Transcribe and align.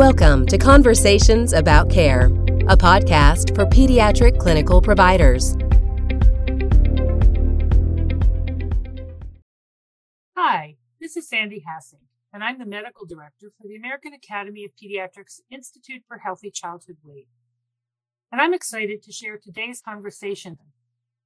Welcome 0.00 0.46
to 0.46 0.56
Conversations 0.56 1.52
About 1.52 1.90
Care, 1.90 2.28
a 2.68 2.74
podcast 2.74 3.54
for 3.54 3.66
pediatric 3.66 4.38
clinical 4.38 4.80
providers. 4.80 5.58
Hi, 10.34 10.76
this 11.02 11.18
is 11.18 11.28
Sandy 11.28 11.62
Hassink, 11.68 12.06
and 12.32 12.42
I'm 12.42 12.58
the 12.58 12.64
medical 12.64 13.04
director 13.04 13.52
for 13.58 13.68
the 13.68 13.76
American 13.76 14.14
Academy 14.14 14.64
of 14.64 14.70
Pediatrics 14.74 15.40
Institute 15.50 16.02
for 16.08 16.16
Healthy 16.16 16.50
Childhood 16.50 16.96
Weight. 17.04 17.28
And 18.32 18.40
I'm 18.40 18.54
excited 18.54 19.02
to 19.02 19.12
share 19.12 19.36
today's 19.36 19.82
conversation, 19.82 20.56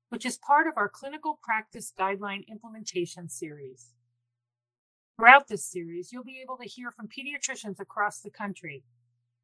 which 0.09 0.27
is 0.27 0.37
part 0.37 0.67
of 0.67 0.73
our 0.77 0.89
clinical 0.89 1.39
practice 1.45 1.93
guideline 1.97 2.45
implementation 2.49 3.29
series. 3.29 3.93
Throughout 5.17 5.47
this 5.47 5.65
series, 5.65 6.13
you'll 6.13 6.25
be 6.25 6.41
able 6.43 6.57
to 6.57 6.69
hear 6.69 6.91
from 6.91 7.09
pediatricians 7.09 7.79
across 7.79 8.19
the 8.19 8.31
country, 8.31 8.83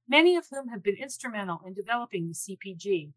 many 0.08 0.34
of 0.34 0.46
whom 0.50 0.68
have 0.68 0.82
been 0.82 0.96
instrumental 0.96 1.60
in 1.64 1.74
developing 1.74 2.26
the 2.28 2.34
CPG 2.34 3.12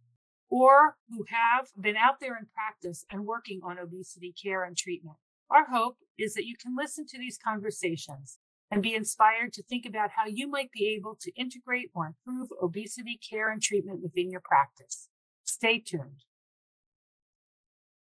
or 0.50 0.98
who 1.10 1.26
have 1.30 1.70
been 1.80 1.98
out 1.98 2.20
there 2.20 2.38
in 2.38 2.46
practice 2.54 3.06
and 3.10 3.26
working 3.26 3.62
on 3.64 3.80
obesity 3.80 4.32
care 4.32 4.64
and 4.64 4.78
treatment. 4.78 5.18
Our 5.50 5.66
hope 5.66 5.98
is 6.18 6.36
that 6.36 6.46
you 6.46 6.56
can 6.56 6.76
listen 6.78 7.08
to 7.08 7.18
these 7.18 7.40
conversations 7.44 8.38
and 8.70 8.84
be 8.84 8.94
inspired 8.94 9.52
to 9.54 9.64
think 9.64 9.86
about 9.86 10.12
how 10.12 10.28
you 10.28 10.48
might 10.48 10.72
be 10.72 10.88
able 10.90 11.18
to 11.22 11.32
integrate 11.34 11.90
or 11.96 12.06
improve 12.06 12.50
obesity 12.62 13.20
care 13.30 13.52
and 13.52 13.64
treatment 13.64 14.02
within 14.02 14.30
your 14.30 14.42
practice. 14.42 15.10
Stay 15.44 15.80
tuned. 15.80 16.24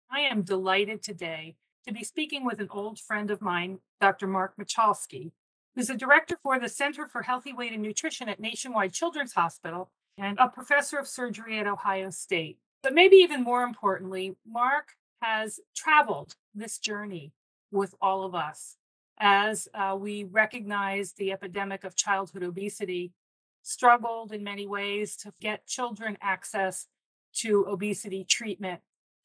I 0.10 0.22
am 0.22 0.44
delighted 0.44 1.04
today 1.04 1.56
to 1.88 1.94
be 1.94 2.04
speaking 2.04 2.46
with 2.46 2.60
an 2.60 2.68
old 2.72 3.00
friend 3.00 3.32
of 3.32 3.42
mine, 3.42 3.80
Dr. 4.02 4.28
Marc 4.28 4.56
Michalsky, 4.58 5.32
who's 5.76 5.88
the 5.88 5.96
director 5.96 6.38
for 6.44 6.60
the 6.60 6.70
Center 6.70 7.08
for 7.08 7.22
Healthy 7.22 7.54
Weight 7.54 7.74
and 7.74 7.82
Nutrition 7.82 8.30
at 8.30 8.40
Nationwide 8.40 8.94
Children's 8.94 9.34
Hospital 9.34 9.90
and 10.18 10.38
a 10.40 10.50
professor 10.50 10.98
of 10.98 11.08
surgery 11.08 11.60
at 11.60 11.68
Ohio 11.68 12.10
State. 12.10 12.58
But 12.84 12.94
maybe 12.94 13.18
even 13.18 13.44
more 13.44 13.64
importantly, 13.64 14.36
Marc 14.46 14.90
has 15.22 15.60
traveled 15.76 16.36
this 16.54 16.78
journey 16.78 17.34
with 17.72 17.94
all 18.02 18.24
of 18.24 18.36
us 18.36 18.78
as 19.20 19.68
uh, 19.74 19.96
we 20.00 20.24
recognize 20.24 21.14
the 21.14 21.32
epidemic 21.32 21.84
of 21.84 21.96
childhood 21.96 22.44
obesity, 22.44 23.12
struggled 23.64 24.32
in 24.32 24.44
many 24.44 24.66
ways 24.66 25.18
to 25.18 25.34
get 25.42 25.68
children 25.68 26.18
access 26.22 26.88
to 27.34 27.66
obesity 27.68 28.24
treatment 28.24 28.80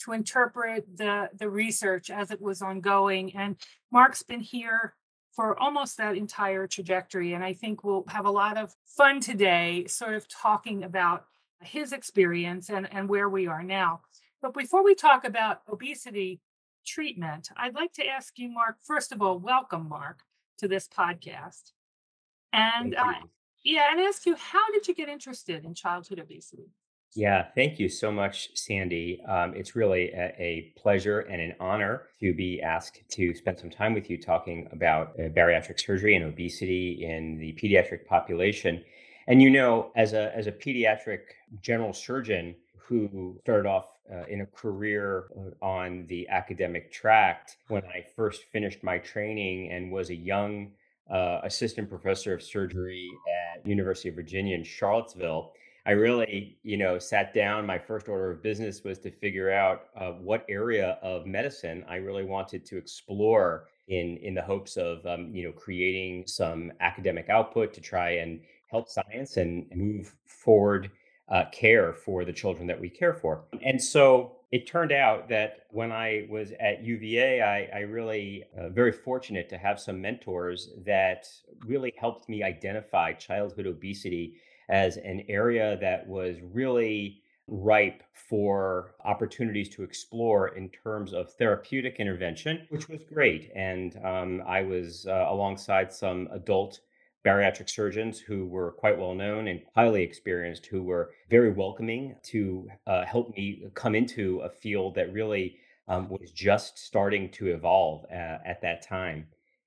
to 0.05 0.13
interpret 0.13 0.97
the 0.97 1.31
the 1.39 1.49
research 1.49 2.11
as 2.11 2.31
it 2.31 2.41
was 2.41 2.63
ongoing. 2.63 3.35
And 3.37 3.57
Marc's 3.91 4.23
been 4.23 4.41
here 4.41 4.95
for 5.35 5.59
almost 5.59 5.97
that 5.97 6.17
entire 6.17 6.67
trajectory. 6.67 7.33
And 7.33 7.45
I 7.45 7.53
think 7.55 7.83
we'll 7.83 8.05
have 8.09 8.27
a 8.27 8.31
lot 8.31 8.57
of 8.57 8.75
fun 8.87 9.21
today, 9.21 9.85
sort 9.87 10.15
of 10.15 10.29
talking 10.29 10.85
about 10.85 11.25
his 11.61 11.93
experience 11.93 12.71
and, 12.71 12.89
and 12.93 13.09
where 13.09 13.29
we 13.29 13.47
are 13.47 13.63
now. 13.63 14.03
But 14.41 14.55
before 14.55 14.85
we 14.85 14.95
talk 14.95 15.25
about 15.25 15.63
obesity 15.69 16.41
treatment, 16.87 17.49
I'd 17.57 17.75
like 17.75 17.93
to 17.95 18.07
ask 18.07 18.39
you, 18.39 18.51
Marc, 18.51 18.77
first 18.83 19.11
of 19.11 19.23
all, 19.23 19.39
welcome, 19.39 19.89
Marc, 19.89 20.21
to 20.59 20.69
this 20.69 20.87
podcast. 20.87 21.73
And 22.53 22.95
uh, 22.95 23.15
yeah, 23.65 23.89
and 23.91 24.01
ask 24.01 24.27
you, 24.27 24.37
how 24.37 24.71
did 24.73 24.87
you 24.87 24.95
get 24.95 25.09
interested 25.09 25.65
in 25.65 25.75
childhood 25.75 26.21
obesity? 26.21 26.69
Yeah, 27.17 27.47
thank 27.55 27.79
you 27.79 27.89
so 27.89 28.11
much, 28.11 28.49
Sandy. 28.55 29.23
Um, 29.29 29.55
it's 29.55 29.77
really 29.77 30.11
a, 30.11 30.35
a, 30.37 30.73
pleasure 30.77 31.21
and 31.21 31.41
an 31.41 31.55
honor 31.61 32.09
to 32.19 32.35
be 32.35 32.61
asked 32.61 33.09
to 33.11 33.33
spend 33.35 33.57
some 33.57 33.71
time 33.71 33.95
with 33.95 34.11
you 34.11 34.21
talking 34.21 34.69
about 34.73 35.11
uh, 35.11 35.29
bariatric 35.29 35.79
surgery 35.79 36.17
and 36.17 36.25
obesity 36.25 37.05
in 37.05 37.39
the 37.39 37.53
pediatric 37.53 38.05
population. 38.07 38.83
And 39.29 39.41
you 39.41 39.49
know, 39.49 39.93
as 39.95 40.13
a 40.13 40.37
as 40.37 40.49
a 40.49 40.53
pediatric 40.53 41.21
general 41.63 41.93
surgeon 41.93 42.57
who 42.77 43.39
started 43.43 43.69
off 43.69 43.91
uh, 44.13 44.25
in 44.29 44.41
a 44.41 44.47
career 44.47 45.27
uh, 45.39 45.65
on 45.65 46.07
the 46.09 46.29
academic 46.29 46.93
tract, 46.93 47.59
when 47.69 47.85
I 47.85 48.05
first 48.17 48.43
finished 48.51 48.83
my 48.83 48.99
training 48.99 49.71
and 49.71 49.93
was 49.93 50.11
a 50.11 50.17
young 50.17 50.73
uh, 51.09 51.41
assistant 51.45 51.89
professor 51.89 52.35
of 52.35 52.43
surgery 52.43 53.09
at 53.55 53.65
University 53.65 54.09
of 54.09 54.17
Virginia 54.17 54.57
in 54.57 54.65
Charlottesville 54.65 55.53
I 55.87 55.91
really, 55.93 56.57
you 56.63 56.79
know, 56.79 56.99
sat 56.99 57.35
down. 57.35 57.67
My 57.67 57.79
first 57.79 58.09
order 58.09 58.31
of 58.31 58.43
business 58.43 58.83
was 58.85 58.99
to 59.01 59.11
figure 59.11 59.51
out 59.53 59.89
uh, 59.97 60.13
what 60.13 60.47
area 60.49 60.99
of 61.03 61.27
medicine 61.27 61.85
I 61.89 61.97
really 61.97 62.25
wanted 62.25 62.65
to 62.67 62.79
explore 62.79 63.69
in 63.89 64.17
in 64.19 64.35
the 64.35 64.43
hopes 64.43 64.79
of, 64.79 65.05
um, 65.05 65.35
you 65.35 65.45
know, 65.45 65.53
creating 65.53 66.27
some 66.27 66.73
academic 66.81 67.29
output 67.29 67.75
to 67.75 67.83
try 67.83 68.13
and 68.13 68.41
help 68.71 68.89
science 68.89 69.37
and 69.37 69.67
move 69.75 70.15
forward 70.25 70.91
uh, 71.29 71.45
care 71.53 71.93
for 71.93 72.25
the 72.25 72.33
children 72.33 72.67
that 72.67 72.81
we 72.81 72.89
care 72.89 73.15
for. 73.15 73.45
And 73.63 73.83
so 73.83 74.37
it 74.53 74.67
turned 74.67 74.93
out 74.93 75.29
that 75.29 75.67
when 75.71 75.93
I 75.93 76.27
was 76.31 76.53
at 76.61 76.83
UVA, 76.83 77.43
I, 77.43 77.77
I 77.77 77.81
really 77.81 78.45
uh, 78.57 78.69
very 78.71 78.93
fortunate 78.93 79.49
to 79.51 79.59
have 79.59 79.81
some 79.81 80.01
mentors 80.01 80.71
that 80.87 81.27
really 81.67 81.93
helped 81.99 82.29
me 82.29 82.43
identify 82.43 83.13
childhood 83.13 83.67
obesity 83.67 84.37
as 84.69 84.97
an 84.97 85.25
area 85.29 85.77
that 85.81 86.07
was 86.07 86.37
really 86.53 87.21
ripe 87.47 88.03
for 88.13 88.95
opportunities 89.05 89.69
to 89.69 89.83
explore 89.83 90.49
in 90.57 90.71
terms 90.71 91.13
of 91.13 91.33
therapeutic 91.35 91.97
intervention, 91.99 92.67
which 92.71 92.89
was 92.89 93.03
great. 93.03 93.51
And 93.55 93.99
um, 94.05 94.43
I 94.47 94.63
was 94.63 95.07
uh, 95.07 95.27
alongside 95.29 95.93
some 95.93 96.29
adult 96.33 96.81
bariatric 97.25 97.71
surgeons 97.71 98.19
who 98.21 98.47
were 98.47 98.73
quite 98.73 98.99
well 98.99 99.15
known 99.15 99.49
and 99.49 99.63
highly 99.75 100.03
experienced, 100.03 100.67
who 100.67 100.83
were 100.83 101.13
very 101.31 101.51
welcoming 101.51 102.17
to 102.23 102.69
uh, 102.87 103.05
help 103.05 103.35
me 103.37 103.65
come 103.75 103.95
into 103.95 104.41
a 104.41 104.49
field 104.49 104.95
that 104.95 105.13
really 105.13 105.59
um, 105.89 106.09
was 106.09 106.31
just 106.33 106.79
starting 106.79 107.31
to 107.31 107.49
evolve 107.49 108.05
uh, 108.11 108.39
at 108.45 108.61
that 108.63 108.87
time. 108.87 109.27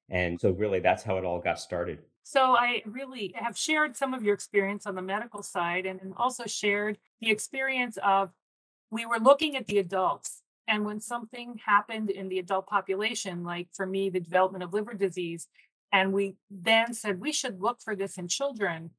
And 0.09 0.39
so, 0.39 0.51
really, 0.51 0.79
that's 0.79 1.03
how 1.03 1.17
it 1.17 1.25
all 1.25 1.39
got 1.39 1.59
started. 1.59 1.99
So 2.29 2.57
I 2.57 2.81
really 2.85 3.33
have 3.37 3.57
shared 3.57 3.95
some 3.95 4.13
of 4.13 4.21
your 4.21 4.33
experience 4.33 4.85
on 4.85 4.95
the 4.95 5.01
medical 5.01 5.41
side 5.41 5.85
and 5.85 6.13
also 6.17 6.43
shared 6.45 6.97
the 7.21 7.31
experience 7.31 7.97
of 8.03 8.31
we 8.91 9.05
were 9.05 9.17
looking 9.17 9.55
at 9.55 9.65
the 9.67 9.77
adults. 9.77 10.41
And 10.67 10.83
when 10.83 10.99
something 10.99 11.57
happened 11.65 12.09
in 12.09 12.27
the 12.27 12.39
adult 12.39 12.67
population, 12.67 13.45
like 13.45 13.69
for 13.71 13.85
me, 13.85 14.09
the 14.09 14.19
development 14.19 14.65
of 14.65 14.73
liver 14.73 14.93
disease, 14.93 15.47
and 15.93 16.11
we 16.11 16.35
then 16.51 16.93
said 16.93 17.21
we 17.21 17.31
should 17.31 17.61
look 17.61 17.81
for 17.81 17.95
this 17.95 18.17
in 18.17 18.27
children, 18.27 18.89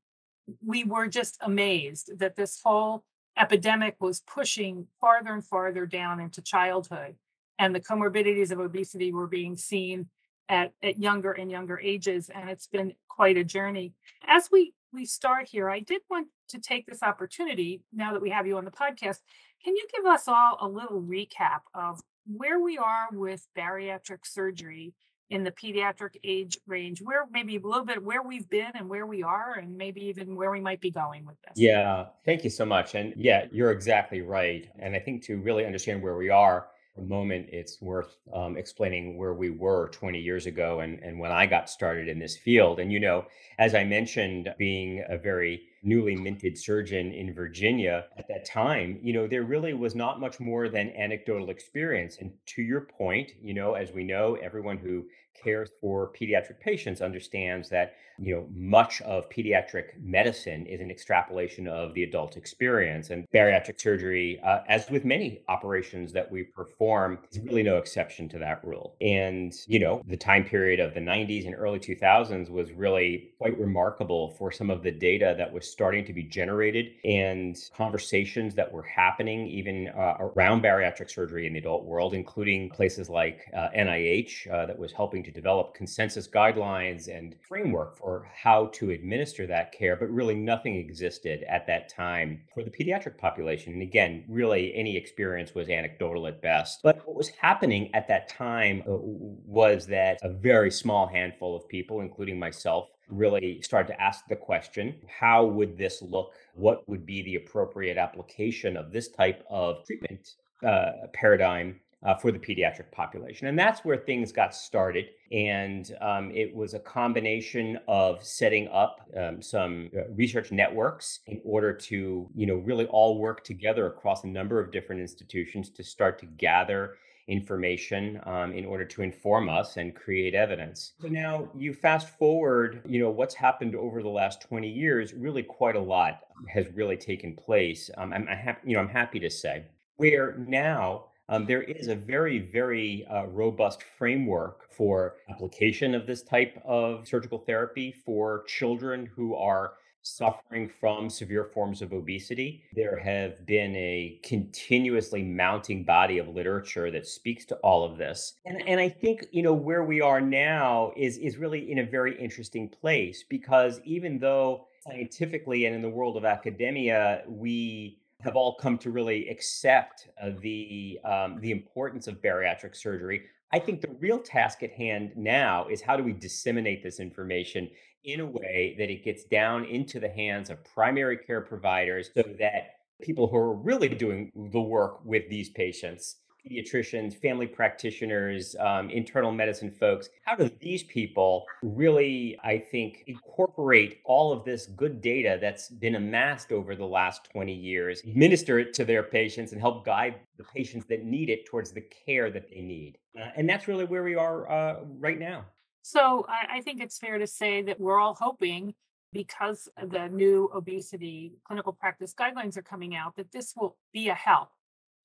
we 0.65 0.85
were 0.85 1.07
just 1.07 1.37
amazed 1.43 2.19
that 2.21 2.35
this 2.35 2.63
whole 2.65 3.05
epidemic 3.39 3.97
was 4.01 4.23
pushing 4.23 4.87
farther 5.03 5.35
and 5.35 5.45
farther 5.45 5.85
down 5.85 6.19
into 6.19 6.41
childhood. 6.41 7.17
And 7.59 7.75
the 7.75 7.81
comorbidities 7.81 8.53
of 8.53 8.59
obesity 8.59 9.13
were 9.13 9.27
being 9.27 9.59
seen 9.59 10.09
at, 10.49 10.73
at 10.83 10.99
younger 10.99 11.33
and 11.33 11.51
younger 11.51 11.79
ages. 11.81 12.31
And 12.35 12.49
it's 12.51 12.67
been 12.67 12.95
quite 13.09 13.37
a 13.37 13.45
journey. 13.45 13.95
As 14.27 14.49
we 14.51 14.75
we 14.93 15.05
start 15.05 15.49
here, 15.49 15.69
I 15.69 15.81
did 15.81 16.01
want 16.09 16.29
to 16.49 16.59
take 16.59 16.87
this 16.87 17.03
opportunity 17.03 17.83
now 17.93 18.13
that 18.13 18.23
we 18.23 18.31
have 18.31 18.47
you 18.47 18.57
on 18.57 18.65
the 18.65 18.71
podcast. 18.71 19.19
Can 19.63 19.77
you 19.77 19.87
give 19.95 20.07
us 20.07 20.29
all 20.29 20.57
a 20.61 20.69
little 20.69 21.03
recap 21.03 21.61
of 21.75 22.01
where 22.27 22.61
we 22.61 22.79
are 22.79 23.09
with 23.13 23.47
bariatric 23.57 24.21
surgery 24.25 24.95
in 25.31 25.45
the 25.45 25.51
pediatric 25.51 26.17
age 26.25 26.57
range, 26.67 27.03
where 27.03 27.27
maybe 27.31 27.57
a 27.57 27.61
little 27.61 27.85
bit 27.85 28.03
where 28.03 28.23
we've 28.23 28.49
been 28.49 28.71
and 28.75 28.89
where 28.89 29.05
we 29.05 29.23
are, 29.23 29.55
and 29.55 29.77
maybe 29.77 30.07
even 30.07 30.35
where 30.35 30.51
we 30.51 30.61
might 30.61 30.81
be 30.81 30.91
going 30.91 31.27
with 31.27 31.37
this? 31.43 31.53
Yeah, 31.57 32.07
thank 32.25 32.45
you 32.45 32.51
so 32.51 32.65
much. 32.65 32.95
And 32.95 33.13
yeah, 33.15 33.45
you're 33.51 33.71
exactly 33.71 34.23
right. 34.23 34.67
And 34.79 34.97
I 34.97 35.01
think 35.01 35.23
to 35.25 35.37
really 35.37 35.67
understand 35.67 36.03
where 36.03 36.17
we 36.17 36.31
are, 36.31 36.69
a 36.99 37.03
moment, 37.03 37.49
it's 37.53 37.81
worth 37.81 38.17
um, 38.33 38.57
explaining 38.57 39.17
where 39.17 39.35
we 39.35 39.51
were 39.51 39.89
20 39.89 40.19
years 40.19 40.47
ago 40.47 40.81
and, 40.81 40.99
and 41.01 41.19
when 41.19 41.33
I 41.33 41.47
got 41.47 41.71
started 41.71 42.09
in 42.09 42.19
this 42.19 42.37
field. 42.37 42.81
And, 42.81 42.93
you 42.93 43.01
know, 43.01 43.27
as 43.59 43.75
I 43.75 43.85
mentioned, 43.85 44.55
being 44.59 45.05
a 45.09 45.17
very 45.17 45.63
newly 45.83 46.17
minted 46.17 46.59
surgeon 46.59 47.13
in 47.13 47.33
Virginia 47.33 48.07
at 48.17 48.29
that 48.29 48.45
time, 48.45 48.99
you 49.03 49.13
know, 49.13 49.27
there 49.27 49.45
really 49.45 49.75
was 49.75 49.95
not 49.95 50.21
much 50.21 50.41
more 50.41 50.69
than 50.69 50.91
anecdotal 50.91 51.51
experience. 51.51 52.19
And 52.19 52.33
to 52.47 52.63
your 52.63 52.83
point, 52.83 53.33
you 53.41 53.55
know, 53.55 53.75
as 53.75 53.93
we 53.93 54.05
know, 54.05 54.35
everyone 54.37 54.79
who 54.79 55.05
cares 55.43 55.71
for 55.81 56.13
pediatric 56.21 56.59
patients 56.59 57.01
understands 57.01 57.69
that 57.69 57.95
you 58.19 58.35
know 58.35 58.45
much 58.53 59.01
of 59.03 59.31
pediatric 59.31 59.97
medicine 60.03 60.67
is 60.67 60.81
an 60.81 60.91
extrapolation 60.91 61.69
of 61.69 61.95
the 61.95 62.03
adult 62.03 62.37
experience 62.37 63.11
and 63.11 63.25
bariatric 63.33 63.81
surgery 63.81 64.41
uh, 64.45 64.59
as 64.69 64.91
with 64.91 65.05
many 65.05 65.41
operations 65.49 66.13
that 66.13 66.29
we 66.29 66.43
perform 66.43 67.17
is 67.31 67.39
really 67.39 67.63
no 67.63 67.77
exception 67.77 68.29
to 68.29 68.37
that 68.37 68.61
rule 68.65 68.97
and 69.01 69.55
you 69.69 69.79
know 69.79 70.03
the 70.09 70.17
time 70.17 70.43
period 70.43 70.81
of 70.81 70.93
the 70.95 71.01
90s 71.01 71.47
and 71.47 71.55
early 71.55 71.79
2000s 71.79 72.51
was 72.51 72.73
really 72.73 73.31
quite 73.39 73.57
remarkable 73.57 74.31
for 74.31 74.51
some 74.51 74.71
of 74.71 74.83
the 74.83 74.91
data 74.91 75.37
that 75.39 75.53
was 75.53 75.59
was 75.59 75.68
starting 75.71 76.05
to 76.05 76.13
be 76.13 76.23
generated 76.23 76.93
and 77.05 77.57
conversations 77.77 78.55
that 78.55 78.71
were 78.71 78.83
happening 78.83 79.47
even 79.47 79.89
uh, 79.89 80.17
around 80.21 80.63
bariatric 80.63 81.11
surgery 81.11 81.47
in 81.47 81.53
the 81.53 81.59
adult 81.59 81.85
world, 81.85 82.15
including 82.15 82.71
places 82.71 83.09
like 83.09 83.51
uh, 83.57 83.69
NIH 83.77 84.51
uh, 84.53 84.67
that 84.67 84.79
was 84.79 84.93
helping 84.93 85.23
to 85.25 85.31
develop 85.31 85.75
consensus 85.75 86.29
guidelines 86.29 87.09
and 87.09 87.37
framework 87.47 87.97
for 87.97 88.29
how 88.35 88.67
to 88.67 88.91
administer 88.91 89.47
that 89.47 89.73
care, 89.73 89.97
but 89.97 90.11
really 90.11 90.35
nothing 90.35 90.77
existed 90.77 91.45
at 91.49 91.67
that 91.67 91.89
time 91.89 92.41
for 92.53 92.63
the 92.63 92.71
pediatric 92.71 93.19
population. 93.19 93.73
And 93.73 93.83
again, 93.83 94.25
really 94.29 94.75
any 94.75 94.97
experience 94.97 95.55
was 95.55 95.69
anecdotal 95.69 96.27
at 96.27 96.43
best. 96.43 96.81
But 96.83 97.07
what 97.07 97.17
was 97.17 97.29
happening 97.29 97.95
at 97.95 98.09
that 98.09 98.29
time 98.29 98.83
uh, 98.87 98.93
was 98.93 99.87
that 99.87 100.19
a 100.23 100.29
very 100.29 100.71
small 100.71 101.07
handful 101.07 101.57
of 101.57 101.69
people, 101.69 102.01
including 102.01 102.39
myself, 102.39 102.89
really 103.09 103.61
started 103.63 103.93
to 103.93 104.01
ask 104.01 104.27
the 104.29 104.37
question 104.37 104.95
how 105.07 105.45
would 105.45 105.77
this 105.77 106.03
look? 106.03 106.33
What 106.55 106.89
would 106.89 107.07
be 107.07 107.23
the 107.23 107.37
appropriate 107.37 107.97
application 107.97 108.77
of 108.77 108.93
this 108.93 109.09
type 109.09 109.45
of 109.49 109.85
treatment 109.85 110.37
uh, 110.67 111.07
paradigm 111.13 111.81
uh, 112.03 112.15
for 112.15 112.31
the 112.31 112.39
pediatric 112.39 112.91
population. 112.93 113.49
And 113.49 113.59
that's 113.59 113.85
where 113.85 113.97
things 113.97 114.31
got 114.31 114.55
started. 114.55 115.07
And 115.33 115.97
um, 116.01 116.31
it 116.33 116.55
was 116.55 116.75
a 116.75 116.79
combination 116.79 117.79
of 117.89 118.23
setting 118.23 118.69
up 118.69 119.01
um, 119.17 119.43
some 119.43 119.91
uh, 119.97 120.09
research 120.15 120.53
networks 120.53 121.21
in 121.27 121.41
order 121.45 121.73
to, 121.73 122.29
you 122.35 122.47
know, 122.47 122.57
really 122.57 122.87
all 122.87 123.19
work 123.19 123.43
together 123.45 123.87
across 123.87 124.25
a 124.25 124.29
number 124.29 124.61
of 124.61 124.71
different 124.71 125.01
institutions 125.01 125.71
to 125.71 125.83
start 125.83 126.19
to 126.21 126.27
gather 126.27 126.95
information 127.29 128.21
um, 128.25 128.53
in 128.53 128.65
order 128.65 128.85
to 128.85 129.03
inform 129.03 129.49
us 129.49 129.77
and 129.77 129.95
create 129.95 130.35
evidence. 130.35 130.95
So 131.01 131.09
now 131.09 131.49
you 131.55 131.73
fast 131.73 132.09
forward, 132.19 132.83
you 132.87 132.99
know, 132.99 133.11
what's 133.11 133.35
happened 133.35 133.77
over 133.77 134.03
the 134.03 134.09
last 134.09 134.41
20 134.43 134.69
years, 134.69 135.15
really 135.15 135.43
quite 135.43 135.77
a 135.77 135.81
lot 135.81 136.21
has 136.49 136.67
really 136.75 136.97
taken 136.97 137.35
place. 137.35 137.91
Um, 137.97 138.13
I'm, 138.13 138.27
I'm 138.29 138.37
happy, 138.37 138.71
you 138.71 138.75
know, 138.75 138.81
I'm 138.81 138.89
happy 138.89 139.21
to 139.21 139.31
say 139.31 139.65
where 139.97 140.37
now 140.49 141.05
um, 141.29 141.45
there 141.45 141.63
is 141.63 141.89
a 141.89 141.95
very, 141.95 142.39
very 142.39 143.07
uh, 143.07 143.27
robust 143.27 143.83
framework 143.83 144.73
for 144.73 145.17
application 145.29 145.95
of 145.95 146.07
this 146.07 146.23
type 146.23 146.61
of 146.65 147.07
surgical 147.07 147.39
therapy 147.39 147.93
for 147.93 148.45
children 148.47 149.05
who 149.15 149.35
are 149.35 149.75
suffering 150.09 150.71
from 150.81 151.11
severe 151.11 151.45
forms 151.45 151.83
of 151.83 151.93
obesity. 151.93 152.65
There 152.75 152.99
have 152.99 153.45
been 153.47 153.75
a 153.77 154.19
continuously 154.23 155.23
mounting 155.23 155.85
body 155.85 156.19
of 156.19 156.29
literature 156.29 156.91
that 156.91 157.07
speaks 157.07 157.45
to 157.47 157.57
all 157.57 157.85
of 157.85 157.99
this. 157.99 158.35
And, 158.47 158.67
and 158.67 158.81
I 158.81 158.89
think, 158.89 159.27
you 159.31 159.43
know, 159.43 159.55
where 159.55 159.85
we 159.85 160.01
are 160.01 160.21
now 160.21 160.93
is, 160.97 161.19
is 161.19 161.37
really 161.37 161.71
in 161.71 161.79
a 161.79 161.85
very 161.85 162.19
interesting 162.19 162.69
place 162.69 163.25
because 163.29 163.81
even 163.85 164.19
though 164.19 164.67
scientifically 164.81 165.67
and 165.67 165.75
in 165.75 165.83
the 165.83 165.89
world 165.89 166.17
of 166.17 166.25
academia, 166.25 167.23
we 167.29 167.99
have 168.21 168.35
all 168.35 168.55
come 168.57 168.79
to 168.79 168.91
really 168.91 169.29
accept 169.29 170.09
uh, 170.21 170.31
the 170.41 170.99
um, 171.05 171.41
the 171.41 171.53
importance 171.53 172.09
of 172.09 172.21
bariatric 172.21 172.75
surgery. 172.75 173.23
I 173.53 173.59
think 173.59 173.81
the 173.81 173.97
real 173.99 174.19
task 174.19 174.63
at 174.63 174.73
hand 174.73 175.13
now 175.17 175.69
is 175.69 175.81
how 175.81 175.97
do 175.97 176.03
we 176.03 176.13
disseminate 176.13 176.83
this 176.83 177.01
information 177.01 177.71
in 178.05 178.21
a 178.21 178.27
way 178.27 178.75
that 178.79 178.91
it 178.91 179.05
gets 179.05 179.25
down 179.25 179.65
into 179.65 179.99
the 179.99 180.09
hands 180.09 180.51
of 180.51 180.63
primary 180.65 181.17
care 181.17 181.41
providers 181.41 182.11
so 182.15 182.23
that 182.39 182.75
people 183.03 183.27
who 183.27 183.37
are 183.37 183.55
really 183.55 183.89
doing 183.89 184.31
the 184.35 184.61
work 184.61 185.05
with 185.05 185.29
these 185.29 185.49
patients 185.51 186.17
pediatricians, 186.49 187.15
family 187.15 187.47
practitioners, 187.47 188.57
um, 188.61 188.91
internal 188.91 189.33
medicine 189.33 189.71
folks. 189.71 190.09
How 190.25 190.35
do 190.35 190.51
these 190.61 190.83
people 190.85 191.45
really, 191.63 192.39
I 192.43 192.59
think, 192.59 193.05
incorporate 193.07 194.01
all 194.05 194.33
of 194.33 194.45
this 194.45 194.67
good 194.67 195.01
data 195.01 195.39
that's 195.41 195.69
been 195.69 195.97
amassed 195.97 196.53
over 196.53 196.75
the 196.75 196.87
last 196.87 197.29
20 197.33 197.53
years, 197.53 198.01
administer 198.03 198.59
it 198.59 198.75
to 198.75 198.85
their 198.85 199.03
patients, 199.03 199.53
and 199.53 199.61
help 199.61 199.85
guide 199.85 200.17
the 200.37 200.45
patients 200.45 200.87
that 200.89 201.05
need 201.05 201.31
it 201.31 201.47
towards 201.47 201.73
the 201.73 201.83
care 201.83 202.31
that 202.31 202.49
they 202.51 202.61
need? 202.61 202.99
Uh, 203.19 203.29
and 203.37 203.49
that's 203.49 203.69
really 203.69 203.85
where 203.85 204.05
we 204.05 204.15
are 204.15 204.51
uh, 204.51 204.81
right 204.99 205.19
now. 205.19 205.45
So 205.83 206.27
I, 206.29 206.59
I 206.59 206.61
think 206.61 206.83
it's 206.83 206.99
fair 206.99 207.19
to 207.19 207.27
say 207.27 207.63
that 207.63 207.81
we're 207.81 207.99
all 207.99 208.15
hoping 208.15 208.75
because 209.13 209.69
the 209.87 210.09
new 210.09 210.51
obesity 210.55 211.33
clinical 211.45 211.73
practice 211.73 212.15
guidelines 212.15 212.57
are 212.57 212.63
coming 212.63 212.95
out 212.95 213.17
that 213.17 213.33
this 213.33 213.55
will 213.57 213.77
be 213.93 214.09
a 214.09 214.15
help 214.15 214.51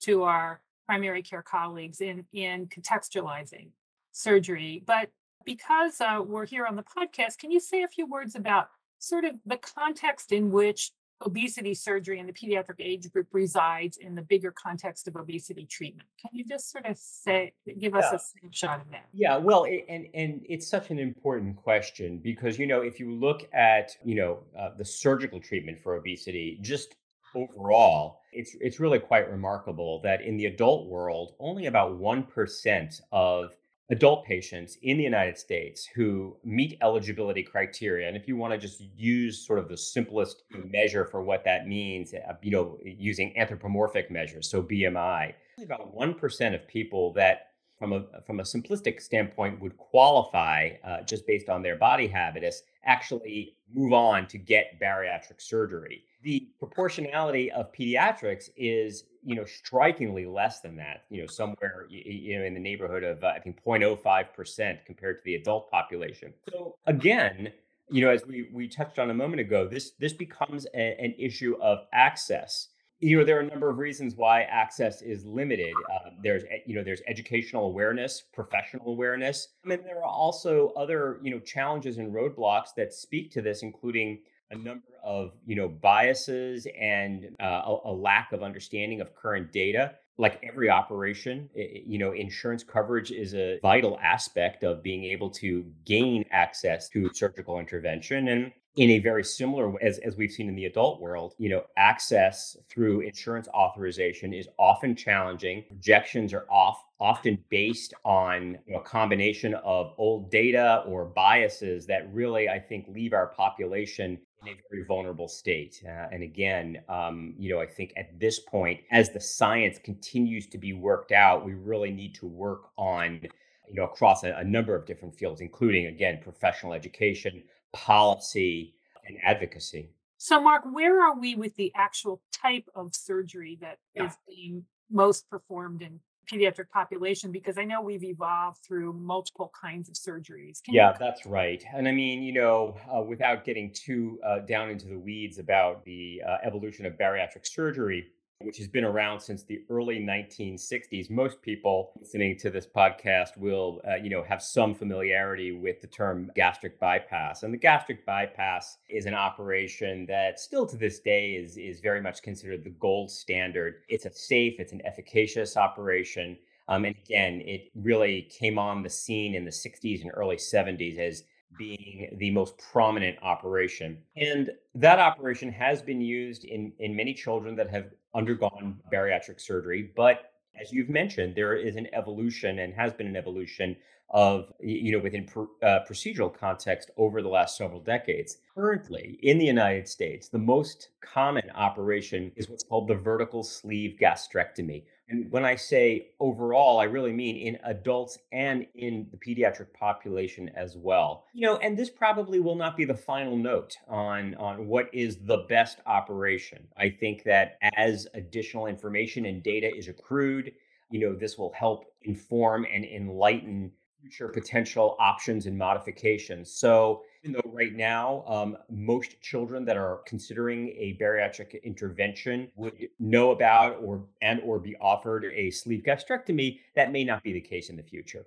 to 0.02 0.24
our 0.24 0.62
primary 0.86 1.22
care 1.22 1.42
colleagues 1.42 2.02
in, 2.02 2.26
in 2.34 2.68
contextualizing 2.68 3.70
surgery. 4.12 4.84
But 4.86 5.10
because 5.46 6.00
uh, 6.02 6.22
we're 6.26 6.46
here 6.46 6.66
on 6.66 6.76
the 6.76 6.84
podcast, 6.84 7.38
can 7.38 7.52
you 7.52 7.60
say 7.60 7.84
a 7.84 7.88
few 7.88 8.06
words 8.06 8.36
about 8.36 8.70
sort 9.00 9.26
of 9.26 9.40
the 9.46 9.58
context 9.58 10.32
in 10.32 10.52
which 10.52 10.92
obesity 11.26 11.74
surgery 11.74 12.20
in 12.20 12.26
the 12.26 12.34
pediatric 12.34 12.80
age 12.80 13.12
group 13.12 13.28
resides 13.32 13.98
in 13.98 14.16
the 14.16 14.22
bigger 14.22 14.52
context 14.52 15.08
of 15.08 15.16
obesity 15.16 15.66
treatment. 15.66 16.08
Can 16.20 16.32
you 16.34 16.44
just 16.46 16.72
sort 16.72 16.86
of 16.86 16.98
say, 16.98 17.54
give 17.80 17.96
us 17.96 18.06
yeah. 18.12 18.16
a 18.16 18.20
snapshot 18.20 18.82
of 18.82 18.92
that? 18.92 19.06
Yeah, 19.14 19.38
well, 19.38 19.64
it, 19.66 19.86
and 19.90 20.08
and 20.14 20.42
it's 20.48 20.68
such 20.68 20.90
an 20.90 21.00
important 21.00 21.56
question 21.56 22.20
because 22.22 22.60
you 22.60 22.68
know 22.68 22.82
if 22.82 23.00
you 23.00 23.14
look 23.14 23.48
at 23.54 23.96
you 24.04 24.16
know 24.16 24.40
uh, 24.58 24.70
the 24.78 24.86
surgical 24.86 25.40
treatment 25.40 25.80
for 25.82 25.96
obesity, 25.96 26.60
just 26.62 26.96
overall, 27.36 28.20
it's 28.34 28.56
it's 28.60 28.80
really 28.80 29.00
quite 29.00 29.30
remarkable 29.30 30.02
that 30.04 30.22
in 30.22 30.38
the 30.38 30.46
adult 30.46 30.88
world, 30.88 31.34
only 31.40 31.66
about 31.66 31.98
one 31.98 32.24
percent 32.24 33.02
of 33.12 33.56
adult 33.90 34.26
patients 34.26 34.78
in 34.82 34.98
the 34.98 35.04
United 35.04 35.38
States 35.38 35.86
who 35.94 36.36
meet 36.44 36.78
eligibility 36.82 37.44
criteria. 37.44 38.08
And 38.08 38.18
if 38.18 38.28
you 38.28 38.36
want 38.36 38.54
to 38.54 38.58
just 38.58 38.82
use 38.96 39.46
sort 39.46 39.60
of 39.60 39.68
the 39.68 39.78
simplest 39.78 40.44
measure 40.72 41.06
for 41.06 41.22
what 41.22 41.44
that 41.44 41.68
means, 41.68 42.14
uh, 42.14 42.34
you 42.42 42.52
know, 42.52 42.80
using 42.84 43.38
anthropomorphic 43.38 44.10
measures, 44.10 44.50
so 44.50 44.64
BMI, 44.64 45.34
about 45.62 45.96
1% 45.96 46.56
of 46.56 46.68
people 46.68 47.14
that 47.14 47.53
from 47.84 47.92
a 47.92 48.22
from 48.26 48.40
a 48.40 48.44
simplistic 48.44 49.02
standpoint 49.02 49.60
would 49.60 49.76
qualify 49.76 50.70
uh, 50.86 51.02
just 51.02 51.28
based 51.28 51.50
on 51.50 51.62
their 51.62 51.76
body 51.76 52.08
habitus 52.08 52.64
actually 52.86 53.58
move 53.74 53.92
on 53.92 54.26
to 54.28 54.38
get 54.38 54.80
bariatric 54.82 55.42
surgery. 55.42 56.06
The 56.22 56.48
proportionality 56.60 57.52
of 57.52 57.74
pediatrics 57.74 58.50
is 58.56 59.04
you 59.22 59.36
know 59.36 59.44
strikingly 59.44 60.26
less 60.26 60.62
than 60.62 60.78
that 60.78 61.04
you 61.10 61.20
know 61.22 61.28
somewhere 61.28 61.86
you 61.90 62.40
know 62.40 62.46
in 62.46 62.54
the 62.54 62.60
neighborhood 62.60 63.04
of 63.04 63.22
uh, 63.22 63.34
i 63.36 63.40
think 63.40 63.62
0.05% 63.66 64.86
compared 64.86 65.18
to 65.18 65.26
the 65.26 65.36
adult 65.36 65.70
population. 65.70 66.34
So 66.50 66.78
again 66.88 67.52
you 67.90 68.06
know 68.06 68.12
as 68.12 68.26
we 68.26 68.50
we 68.54 68.70
touched 68.70 68.98
on 68.98 69.10
a 69.10 69.14
moment 69.14 69.42
ago 69.42 69.68
this 69.68 69.92
this 70.00 70.14
becomes 70.14 70.66
a, 70.74 70.96
an 71.02 71.14
issue 71.18 71.58
of 71.62 71.80
access 71.92 72.70
you 73.04 73.18
know 73.18 73.26
there 73.26 73.38
are 73.38 73.42
a 73.42 73.48
number 73.48 73.70
of 73.70 73.78
reasons 73.78 74.16
why 74.16 74.44
access 74.44 75.02
is 75.02 75.26
limited. 75.26 75.74
Uh, 75.94 76.12
there's 76.24 76.44
you 76.66 76.76
know 76.76 76.84
there's 76.84 77.02
educational 77.08 77.66
awareness 77.66 78.24
professional 78.34 78.88
awareness 78.88 79.50
I 79.66 79.70
mean, 79.70 79.84
there 79.84 80.00
are 80.00 80.06
also 80.06 80.72
other 80.78 81.20
you 81.22 81.32
know 81.32 81.40
challenges 81.40 81.98
and 81.98 82.14
roadblocks 82.14 82.70
that 82.78 82.94
speak 82.94 83.32
to 83.32 83.42
this 83.42 83.62
including 83.62 84.20
a 84.52 84.56
number 84.56 84.88
of 85.04 85.32
you 85.46 85.56
know 85.56 85.68
biases 85.68 86.66
and 86.80 87.36
uh, 87.42 87.62
a, 87.66 87.78
a, 87.86 87.94
lack 87.94 88.32
of 88.32 88.42
understanding 88.42 89.02
of 89.02 89.14
current 89.16 89.52
data. 89.52 89.96
Like 90.18 90.40
every 90.48 90.70
operation 90.70 91.50
it, 91.56 91.84
you 91.86 91.98
know 91.98 92.14
insurance 92.14 92.64
coverage 92.64 93.12
is 93.12 93.34
a 93.34 93.60
vital 93.62 94.00
aspect 94.02 94.64
of 94.64 94.82
being 94.82 95.04
able 95.04 95.30
to 95.32 95.66
gain 95.86 96.24
access 96.32 96.88
to 96.90 97.10
surgical 97.14 97.60
intervention 97.60 98.30
and 98.30 98.52
in 98.76 98.92
a 98.92 99.00
very 99.00 99.24
similar 99.24 99.70
way 99.70 99.80
as, 99.84 100.00
as 100.00 100.18
we've 100.18 100.32
seen 100.32 100.50
in 100.50 100.56
the 100.56 100.66
adult 100.66 101.00
world 101.00 101.36
you 101.38 101.50
know 101.50 101.64
access 101.78 102.58
through 102.70 103.02
insurance 103.02 103.48
authorization 103.50 104.34
is 104.34 104.48
often 104.58 104.96
challenging. 104.96 105.64
Projections 105.68 106.34
are 106.34 106.46
off 106.50 106.84
often 107.00 107.38
based 107.50 107.94
on 108.06 108.58
you 108.66 108.74
know, 108.74 108.80
a 108.80 108.84
combination 108.84 109.54
of 109.56 109.94
old 109.98 110.32
data 110.32 110.84
or 110.88 111.06
biases 111.06 111.86
that 111.86 112.12
really 112.14 112.48
i 112.50 112.60
think 112.60 112.86
leave 112.88 113.14
our 113.14 113.28
population 113.28 114.18
in 114.46 114.54
a 114.54 114.56
very 114.70 114.84
vulnerable 114.86 115.28
state. 115.28 115.82
Uh, 115.86 116.08
and 116.12 116.24
again 116.24 116.82
um, 116.90 117.34
you 117.38 117.54
know 117.54 117.60
i 117.60 117.66
think 117.66 117.94
at 117.98 118.18
this 118.20 118.40
point 118.40 118.80
as 118.92 119.10
the 119.10 119.20
science 119.20 119.78
continues 119.84 120.48
to 120.48 120.58
be 120.58 120.74
worked 120.74 121.12
out 121.12 121.46
we 121.46 121.54
really 121.54 121.92
need 121.92 122.16
to 122.16 122.26
work 122.26 122.70
on 122.78 123.20
you 123.68 123.76
know 123.76 123.84
across 123.84 124.24
a, 124.24 124.34
a 124.38 124.44
number 124.44 124.76
of 124.76 124.86
different 124.86 125.14
fields 125.14 125.42
including 125.42 125.88
again 125.88 126.20
professional 126.24 126.74
education 126.74 127.44
policy, 127.74 128.76
and 129.06 129.18
advocacy. 129.24 129.90
So, 130.18 130.42
Marc, 130.42 130.64
where 130.72 131.02
are 131.04 131.20
we 131.20 131.36
with 131.36 131.56
the 131.56 131.72
actual 131.76 132.22
type 132.32 132.66
of 132.76 132.96
surgery 132.96 133.58
that 133.62 133.78
yeah. 133.94 134.06
is 134.06 134.14
being 134.28 134.64
most 134.90 135.30
performed 135.30 135.82
in 135.82 136.00
pediatric 136.32 136.70
population? 136.70 137.32
Because 137.32 137.58
I 137.58 137.66
know 137.66 137.82
we've 137.82 138.04
evolved 138.04 138.60
through 138.66 138.94
multiple 138.94 139.52
kinds 139.60 139.90
of 139.90 139.96
surgeries. 139.96 140.64
Can 140.64 140.76
yeah, 140.76 140.96
that's 140.98 141.26
right. 141.26 141.62
And 141.76 141.88
I 141.88 141.92
mean, 141.92 142.24
you 142.24 142.34
know, 142.34 142.78
uh, 142.94 143.02
without 143.02 143.44
getting 143.44 143.74
too 143.74 144.20
uh, 144.26 144.40
down 144.40 144.70
into 144.70 144.88
the 144.88 144.98
weeds 144.98 145.40
about 145.40 145.84
the 145.84 146.22
uh, 146.26 146.38
evolution 146.44 146.86
of 146.86 146.94
bariatric 146.94 147.46
surgery, 147.46 148.08
which 148.44 148.58
has 148.58 148.68
been 148.68 148.84
around 148.84 149.20
since 149.20 149.44
the 149.44 149.64
early 149.70 150.00
1960s. 150.00 151.10
Most 151.10 151.42
people 151.42 151.92
listening 152.00 152.38
to 152.40 152.50
this 152.50 152.68
podcast 152.68 153.38
will, 153.38 153.82
uh, 153.88 153.96
you 153.96 154.10
know, 154.10 154.24
have 154.24 154.42
some 154.42 154.76
familiarity 154.76 155.52
with 155.52 155.82
the 155.82 155.88
term 155.88 156.32
gastric 156.36 156.80
bypass. 156.80 157.44
And 157.44 157.54
the 157.54 157.58
gastric 157.58 158.06
bypass 158.06 158.78
is 158.90 159.06
an 159.06 159.14
operation 159.14 160.06
that 160.08 160.40
still 160.40 160.66
to 160.68 160.78
this 160.78 161.00
day 161.00 161.32
is, 161.32 161.58
is 161.58 161.80
very 161.80 162.02
much 162.02 162.22
considered 162.22 162.64
the 162.64 162.72
gold 162.72 163.10
standard. 163.10 163.76
It's 163.90 164.06
a 164.06 164.14
safe, 164.14 164.60
it's 164.60 164.74
an 164.74 164.86
efficacious 164.86 165.58
operation. 165.58 166.38
Um, 166.68 166.86
and 166.86 166.96
again, 167.06 167.42
it 167.42 167.72
really 167.76 168.24
came 168.24 168.58
on 168.58 168.84
the 168.84 168.90
scene 168.90 169.36
in 169.36 169.46
the 169.46 169.52
60s 169.52 170.02
and 170.02 170.12
early 170.14 170.38
70s 170.38 170.98
as 170.98 171.24
being 171.58 172.16
the 172.18 172.32
most 172.32 172.58
prominent 172.58 173.18
operation. 173.22 174.00
And 174.16 174.52
that 174.76 175.00
operation 175.00 175.52
has 175.52 175.82
been 175.82 176.02
used 176.02 176.46
in, 176.46 176.74
in 176.80 176.96
many 176.96 177.14
children 177.14 177.56
that 177.58 177.70
have 177.70 177.92
undergone 178.16 178.80
bariatric 178.92 179.42
surgery. 179.42 179.92
But 179.96 180.32
as 180.60 180.72
you've 180.72 180.90
mentioned, 180.90 181.36
there 181.36 181.56
is 181.56 181.76
an 181.76 181.88
evolution 181.94 182.60
and 182.60 182.74
has 182.74 182.94
been 182.94 183.08
an 183.08 183.16
evolution 183.16 183.76
of, 184.10 184.54
you 184.60 184.92
know, 184.92 185.00
within 185.00 185.26
pr- 185.26 185.46
uh, 185.64 185.80
procedural 185.90 186.32
context 186.32 186.92
over 186.98 187.22
the 187.22 187.28
last 187.28 187.58
several 187.58 187.80
decades. 187.80 188.38
Currently, 188.54 189.18
in 189.24 189.40
the 189.40 189.46
United 189.46 189.88
States, 189.88 190.30
the 190.30 190.38
most 190.38 190.90
common 191.02 191.50
operation 191.56 192.32
is 192.36 192.48
what's 192.48 192.64
called 192.64 192.88
the 192.88 192.96
vertical 192.96 193.44
sleeve 193.44 193.98
gastrectomy, 194.00 194.84
and 195.14 195.32
when 195.32 195.46
I 195.46 195.56
say 195.56 196.08
overall, 196.20 196.80
I 196.80 196.86
really 196.86 197.14
mean 197.14 197.38
in 197.38 197.60
adults 197.64 198.18
and 198.32 198.66
in 198.74 199.08
the 199.12 199.18
pediatric 199.18 199.72
population 199.72 200.50
as 200.56 200.76
well. 200.76 201.26
You 201.34 201.46
know, 201.46 201.58
and 201.58 201.78
this 201.78 201.92
probably 201.92 202.40
will 202.40 202.56
not 202.56 202.76
be 202.76 202.84
the 202.84 202.96
final 202.96 203.38
note 203.38 203.78
on 203.88 204.34
on 204.36 204.66
what 204.68 204.90
is 204.92 205.18
the 205.18 205.46
best 205.48 205.78
operation. 205.86 206.68
I 206.78 206.90
think 206.90 207.24
that 207.26 207.60
as 207.76 208.08
additional 208.16 208.66
information 208.66 209.28
and 209.28 209.44
data 209.44 209.70
is 209.72 209.88
accrued, 209.88 210.52
you 210.90 211.00
know, 211.02 211.16
this 211.16 211.38
will 211.38 211.54
help 211.54 211.86
inform 212.02 212.66
and 212.74 212.84
enlighten 212.84 213.72
future 214.02 214.30
potential 214.30 214.96
options 215.00 215.46
and 215.46 215.56
modifications. 215.56 216.52
So, 216.52 217.04
even 217.24 217.34
though 217.34 217.52
right 217.52 217.74
now 217.74 218.24
um, 218.28 218.58
most 218.70 219.20
children 219.22 219.64
that 219.66 219.78
are 219.78 220.02
considering 220.06 220.70
a 220.70 220.98
bariatric 221.00 221.62
intervention 221.64 222.50
would 222.56 222.74
know 223.00 223.32
about 223.32 223.78
or 223.82 224.04
and 224.22 224.42
or 224.44 224.60
be 224.60 224.76
offered 224.82 225.26
a 225.34 225.50
sleeve 225.50 225.84
gastrectomy, 225.86 226.60
that 226.76 226.92
may 226.92 227.04
not 227.04 227.24
be 227.24 227.34
the 227.34 227.42
case 227.42 227.70
in 227.70 227.78
the 227.78 227.84
future. 227.84 228.26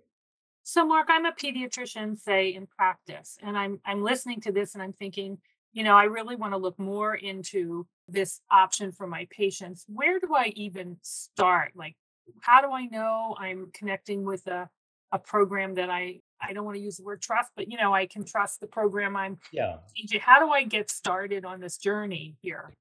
So, 0.63 0.85
Mark, 0.85 1.09
I'm 1.11 1.27
a 1.27 1.33
pediatrician, 1.33 2.19
say 2.19 2.55
in 2.55 2.67
practice, 2.67 3.37
and 3.43 3.57
I'm 3.57 3.81
I'm 3.85 4.03
listening 4.03 4.41
to 4.43 4.53
this 4.53 4.75
and 4.75 4.83
I'm 4.83 4.95
thinking, 4.95 5.39
you 5.73 5.85
know, 5.85 5.97
I 5.97 6.05
really 6.05 6.37
want 6.37 6.55
to 6.55 6.59
look 6.59 6.79
more 6.79 7.15
into 7.15 7.87
this 8.09 8.41
option 8.51 8.93
for 8.93 9.07
my 9.07 9.29
patients. 9.31 9.85
Where 9.89 10.19
do 10.19 10.35
I 10.35 10.53
even 10.57 10.97
start? 11.03 11.73
Like, 11.75 11.97
how 12.41 12.63
do 12.63 12.73
I 12.73 12.87
know 12.87 13.37
I'm 13.39 13.71
connecting 13.75 14.25
with 14.25 14.47
a 14.47 14.69
a 15.13 15.19
program 15.19 15.75
that 15.75 15.89
I 15.89 16.21
I 16.41 16.53
don't 16.53 16.65
want 16.65 16.77
to 16.77 16.83
use 16.83 16.97
the 16.97 17.05
word 17.05 17.23
trust, 17.23 17.51
but 17.57 17.71
you 17.71 17.79
know, 17.79 17.95
I 17.95 18.07
can 18.07 18.25
trust 18.25 18.61
the 18.61 18.67
program 18.67 19.17
I'm 19.17 19.39
Yeah. 19.53 19.77
How 20.21 20.45
do 20.45 20.51
I 20.51 20.65
get 20.65 20.91
started 20.91 21.45
on 21.45 21.61
this 21.61 21.79
journey 21.79 22.37
here? 22.43 22.75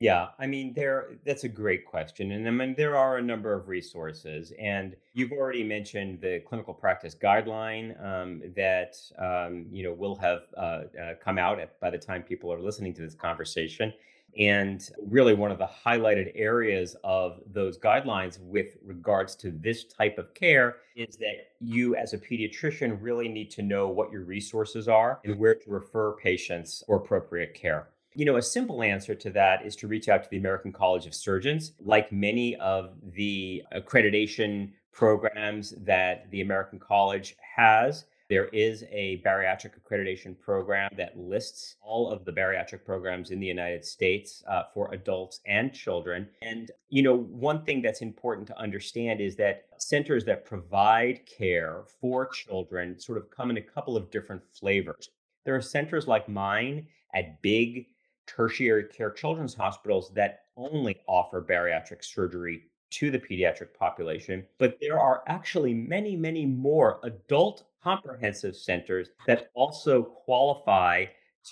Yeah, 0.00 0.28
I 0.38 0.46
mean, 0.46 0.74
there 0.74 1.18
that's 1.24 1.42
a 1.42 1.48
great 1.48 1.84
question. 1.84 2.30
And 2.30 2.46
I 2.46 2.52
mean, 2.52 2.74
there 2.76 2.96
are 2.96 3.16
a 3.18 3.22
number 3.22 3.52
of 3.52 3.66
resources. 3.66 4.52
And 4.58 4.94
you've 5.12 5.32
already 5.32 5.64
mentioned 5.64 6.20
the 6.20 6.40
clinical 6.46 6.72
practice 6.72 7.16
guideline 7.16 8.00
um, 8.04 8.42
that 8.54 8.96
um, 9.18 9.66
you 9.72 9.82
know 9.82 9.92
will 9.92 10.14
have 10.16 10.42
uh, 10.56 10.60
uh, 11.02 11.14
come 11.22 11.36
out 11.36 11.58
at, 11.58 11.80
by 11.80 11.90
the 11.90 11.98
time 11.98 12.22
people 12.22 12.52
are 12.52 12.60
listening 12.60 12.94
to 12.94 13.02
this 13.02 13.14
conversation. 13.16 13.92
And 14.38 14.88
really, 15.04 15.34
one 15.34 15.50
of 15.50 15.58
the 15.58 15.66
highlighted 15.66 16.30
areas 16.36 16.94
of 17.02 17.40
those 17.50 17.76
guidelines 17.76 18.38
with 18.40 18.76
regards 18.84 19.34
to 19.36 19.50
this 19.50 19.82
type 19.84 20.16
of 20.16 20.32
care 20.34 20.76
is 20.94 21.16
that 21.16 21.48
you, 21.60 21.96
as 21.96 22.12
a 22.12 22.18
pediatrician, 22.18 22.98
really 23.00 23.26
need 23.28 23.50
to 23.52 23.62
know 23.62 23.88
what 23.88 24.12
your 24.12 24.22
resources 24.22 24.86
are 24.86 25.18
and 25.24 25.36
where 25.40 25.56
to 25.56 25.70
refer 25.70 26.12
patients 26.12 26.84
for 26.86 26.96
appropriate 26.98 27.54
care. 27.54 27.88
You 28.14 28.24
know, 28.24 28.36
a 28.36 28.42
simple 28.42 28.82
answer 28.82 29.14
to 29.14 29.30
that 29.30 29.64
is 29.64 29.76
to 29.76 29.88
reach 29.88 30.08
out 30.08 30.24
to 30.24 30.30
the 30.30 30.38
American 30.38 30.72
College 30.72 31.06
of 31.06 31.14
Surgeons. 31.14 31.72
Like 31.78 32.10
many 32.10 32.56
of 32.56 32.94
the 33.14 33.62
accreditation 33.74 34.70
programs 34.92 35.70
that 35.84 36.28
the 36.30 36.40
American 36.40 36.78
College 36.78 37.36
has, 37.56 38.06
there 38.28 38.46
is 38.46 38.84
a 38.90 39.22
bariatric 39.24 39.72
accreditation 39.80 40.38
program 40.38 40.90
that 40.96 41.18
lists 41.18 41.76
all 41.80 42.10
of 42.10 42.24
the 42.24 42.32
bariatric 42.32 42.84
programs 42.84 43.30
in 43.30 43.40
the 43.40 43.46
United 43.46 43.84
States 43.84 44.42
uh, 44.48 44.64
for 44.74 44.92
adults 44.92 45.40
and 45.46 45.72
children. 45.72 46.28
And, 46.42 46.70
you 46.90 47.02
know, 47.02 47.16
one 47.16 47.64
thing 47.64 47.80
that's 47.80 48.02
important 48.02 48.46
to 48.48 48.58
understand 48.58 49.20
is 49.20 49.36
that 49.36 49.66
centers 49.78 50.24
that 50.26 50.44
provide 50.44 51.20
care 51.24 51.84
for 52.00 52.26
children 52.26 52.98
sort 52.98 53.16
of 53.16 53.30
come 53.30 53.50
in 53.50 53.56
a 53.56 53.62
couple 53.62 53.96
of 53.96 54.10
different 54.10 54.42
flavors. 54.52 55.08
There 55.44 55.54
are 55.54 55.62
centers 55.62 56.06
like 56.06 56.28
mine 56.28 56.86
at 57.14 57.40
big 57.40 57.86
tertiary 58.28 58.84
care 58.84 59.10
children's 59.10 59.54
hospitals 59.54 60.12
that 60.14 60.42
only 60.56 61.00
offer 61.08 61.42
bariatric 61.42 62.04
surgery 62.04 62.62
to 62.90 63.10
the 63.10 63.18
pediatric 63.18 63.74
population, 63.78 64.44
but 64.58 64.78
there 64.80 64.98
are 64.98 65.22
actually 65.26 65.74
many, 65.74 66.16
many 66.16 66.46
more 66.46 67.00
adult 67.02 67.64
comprehensive 67.82 68.56
centers 68.56 69.08
that 69.26 69.50
also 69.54 70.02
qualify 70.02 71.04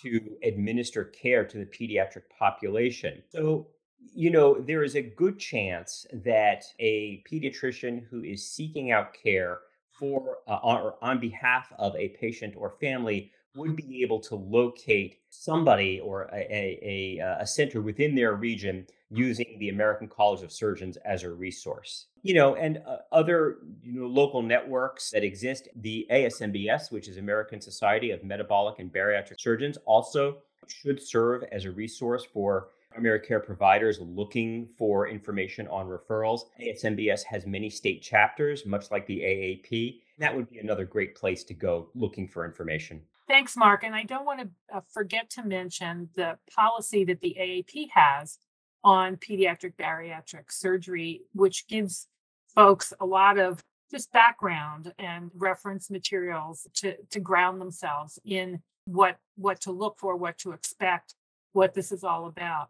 to 0.03 0.21
administer 0.43 1.05
care 1.05 1.45
to 1.45 1.59
the 1.59 1.67
pediatric 1.67 2.23
population. 2.39 3.23
So, 3.29 3.69
you 4.15 4.31
know, 4.31 4.61
there 4.61 4.83
is 4.83 4.97
a 4.97 5.03
good 5.03 5.39
chance 5.39 6.07
that 6.13 6.65
a 6.79 7.23
pediatrician 7.31 8.07
who 8.09 8.23
is 8.23 8.47
seeking 8.47 8.91
out 8.91 9.15
care 9.15 9.61
for 9.99 10.39
uh, 10.47 10.59
on, 10.63 10.93
on 11.01 11.21
behalf 11.21 11.73
of 11.79 11.97
a 11.97 12.11
patient 12.11 12.55
or 12.57 12.71
family 12.81 13.33
would 13.57 13.77
be 13.77 14.03
able 14.03 14.21
to 14.21 14.37
locate 14.37 15.19
somebody 15.31 16.01
or 16.01 16.25
a, 16.33 16.37
a, 16.37 17.19
a, 17.21 17.37
a 17.41 17.47
center 17.47 17.81
within 17.81 18.15
their 18.15 18.35
region 18.35 18.87
using 19.11 19.57
the 19.59 19.69
American 19.69 20.09
College 20.09 20.43
of 20.43 20.53
Surgeons 20.53 20.97
as 20.99 21.23
a 21.23 21.31
resource. 21.31 22.07
You 22.23 22.35
know, 22.35 22.57
and 22.57 22.83
uh, 22.87 22.99
other 23.13 23.59
you 23.83 24.01
know 24.01 24.07
local 24.07 24.43
networks 24.43 25.11
that 25.11 25.23
exist, 25.23 25.69
the 25.77 26.07
ASMBS, 26.11 26.91
which 26.91 27.09
is 27.09 27.17
American 27.17 27.61
Society 27.61 28.11
of 28.11 28.25
Metabolic 28.25 28.79
and 28.81 28.93
Bariatric 28.93 29.41
Surgeons, 29.41 29.79
also 29.87 30.39
should 30.67 31.01
serve 31.01 31.45
as 31.53 31.65
a 31.65 31.71
resource 31.71 32.25
for 32.25 32.69
primary 32.91 33.21
care 33.21 33.41
providers 33.41 34.01
looking 34.01 34.69
for 34.79 35.07
information 35.07 35.69
on 35.69 35.87
referrals. 35.87 36.41
ASMBS 36.61 37.23
has 37.25 37.47
many 37.47 37.69
state 37.69 38.03
chapters, 38.03 38.65
much 38.65 38.91
like 38.91 39.07
the 39.07 39.21
AAP. 39.21 40.01
That 40.19 40.35
would 40.35 40.49
be 40.49 40.59
another 40.59 40.87
great 40.87 41.15
place 41.15 41.45
to 41.45 41.55
go 41.55 41.91
looking 41.95 42.27
for 42.27 42.45
information. 42.45 43.03
Thanks, 43.29 43.57
Marc. 43.57 43.83
And 43.83 43.95
I 43.95 44.05
don't 44.05 44.25
want 44.25 44.41
to 44.41 44.49
uh, 44.73 44.81
forget 44.93 45.31
to 45.31 45.43
mention 45.43 46.09
the 46.15 46.39
policy 46.55 47.05
that 47.05 47.21
the 47.21 47.37
AAP 47.39 47.89
has 47.93 48.39
on 48.85 49.17
pediatric 49.17 49.75
bariatric 49.75 50.51
surgery, 50.51 51.23
which 51.33 51.67
gives 51.67 52.07
folks 52.55 52.93
a 53.01 53.07
lot 53.07 53.39
of 53.39 53.65
just 53.91 54.13
background 54.13 54.93
and 54.99 55.31
reference 55.35 55.91
materials 55.91 56.67
to, 56.75 56.97
to 57.11 57.21
ground 57.21 57.61
themselves 57.61 58.19
in 58.25 58.63
what 58.87 59.19
what 59.37 59.61
to 59.63 59.73
look 59.73 59.99
for, 59.99 60.17
what 60.17 60.39
to 60.39 60.53
expect, 60.53 61.15
what 61.53 61.75
this 61.75 61.91
is 61.91 62.05
all 62.05 62.27
about. 62.27 62.69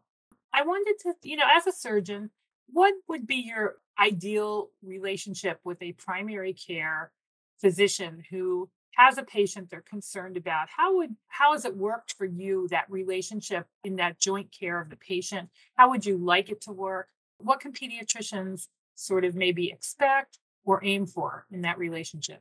I 0.52 0.62
wanted 0.62 0.96
to, 1.02 1.14
you 1.22 1.36
know, 1.36 1.44
as 1.54 1.66
a 1.66 1.72
surgeon, 1.72 2.30
what 2.68 2.94
would 3.08 3.26
be 3.26 3.36
your 3.36 3.76
ideal 3.98 4.70
relationship 4.82 5.60
with 5.64 5.80
a 5.82 5.92
primary 5.92 6.54
care 6.54 7.12
physician 7.60 8.22
who 8.30 8.70
has 8.96 9.18
a 9.18 9.22
patient 9.22 9.70
they're 9.70 9.82
concerned 9.82 10.36
about 10.36 10.68
how 10.74 10.96
would 10.96 11.14
how 11.28 11.52
has 11.52 11.64
it 11.64 11.76
worked 11.76 12.14
for 12.14 12.24
you 12.24 12.66
that 12.70 12.90
relationship 12.90 13.66
in 13.84 13.96
that 13.96 14.18
joint 14.18 14.50
care 14.58 14.80
of 14.80 14.90
the 14.90 14.96
patient? 14.96 15.48
How 15.76 15.90
would 15.90 16.04
you 16.04 16.16
like 16.16 16.50
it 16.50 16.62
to 16.62 16.72
work? 16.72 17.08
What 17.38 17.60
can 17.60 17.72
pediatricians 17.72 18.68
sort 18.94 19.24
of 19.24 19.34
maybe 19.34 19.70
expect 19.70 20.38
or 20.64 20.82
aim 20.82 21.06
for 21.06 21.46
in 21.50 21.60
that 21.62 21.78
relationship? 21.78 22.40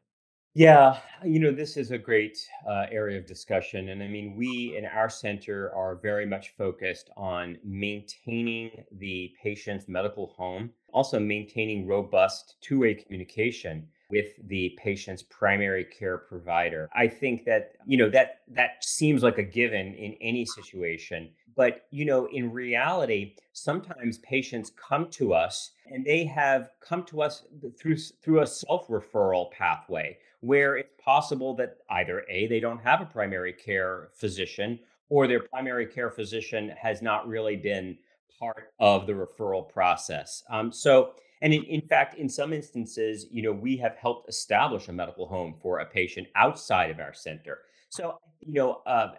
Yeah, 0.58 1.00
you 1.26 1.42
know, 1.42 1.52
this 1.52 1.76
is 1.76 1.92
a 1.92 1.98
great 1.98 2.38
uh, 2.66 2.86
area 2.90 3.18
of 3.20 3.28
discussion. 3.28 3.90
And 3.90 4.02
I 4.02 4.08
mean, 4.08 4.38
we 4.38 4.78
in 4.78 4.86
our 4.86 5.10
center 5.10 5.70
are 5.76 5.98
very 6.02 6.26
much 6.26 6.54
focused 6.58 7.10
on 7.18 7.58
maintaining 7.66 8.86
the 8.94 9.34
patient's 9.44 9.90
medical 9.90 10.28
home, 10.28 10.70
also 10.94 11.20
maintaining 11.20 11.86
robust 11.86 12.56
two 12.62 12.80
way 12.80 12.94
communication 12.94 13.86
with 14.10 14.28
the 14.48 14.78
patient's 14.78 15.24
primary 15.24 15.84
care 15.84 16.18
provider. 16.18 16.90
I 16.94 17.08
think 17.08 17.46
that, 17.46 17.74
you 17.86 17.98
know, 17.98 18.10
that 18.10 18.42
that 18.50 18.84
seems 18.84 19.24
like 19.24 19.38
a 19.38 19.44
given 19.44 19.94
in 19.96 20.16
any 20.22 20.46
situation, 20.46 21.30
but 21.56 21.86
you 21.92 22.06
know, 22.06 22.28
in 22.28 22.52
reality, 22.52 23.36
sometimes 23.54 24.20
patients 24.20 24.72
come 24.76 25.10
to 25.12 25.34
us 25.34 25.72
and 25.92 26.06
they 26.06 26.26
have 26.26 26.70
come 26.82 27.04
to 27.06 27.22
us 27.22 27.44
through 27.80 27.98
through 27.98 28.42
a 28.42 28.48
self-referral 28.48 29.52
pathway 29.52 30.18
where 30.42 30.78
it's 30.78 30.94
possible 31.04 31.56
that 31.56 31.78
either 31.90 32.24
A 32.30 32.48
they 32.48 32.60
don't 32.60 32.80
have 32.80 33.02
a 33.02 33.06
primary 33.06 33.54
care 33.54 34.10
physician 34.14 34.80
or 35.10 35.28
their 35.28 35.42
primary 35.42 35.86
care 35.86 36.10
physician 36.10 36.74
has 36.80 37.02
not 37.02 37.28
really 37.28 37.56
been 37.56 37.98
part 38.40 38.72
of 38.80 39.08
the 39.08 39.14
referral 39.14 39.68
process. 39.68 40.44
Um, 40.50 40.72
so, 40.72 41.14
and 41.42 41.54
in, 41.54 41.64
in 41.64 41.82
fact, 41.82 42.16
in 42.16 42.30
some 42.30 42.54
instances, 42.54 43.28
you 43.32 43.42
know, 43.42 43.52
we 43.52 43.78
have 43.78 43.96
helped 43.98 44.30
establish 44.30 44.88
a 44.88 44.94
medical 44.94 45.28
home 45.28 45.56
for 45.62 45.80
a 45.80 45.86
patient 45.86 46.28
outside 46.36 46.90
of 46.90 47.00
our 47.00 47.14
center. 47.14 47.60
So, 47.90 48.18
you 48.40 48.54
know, 48.54 48.82
uh, 48.86 49.14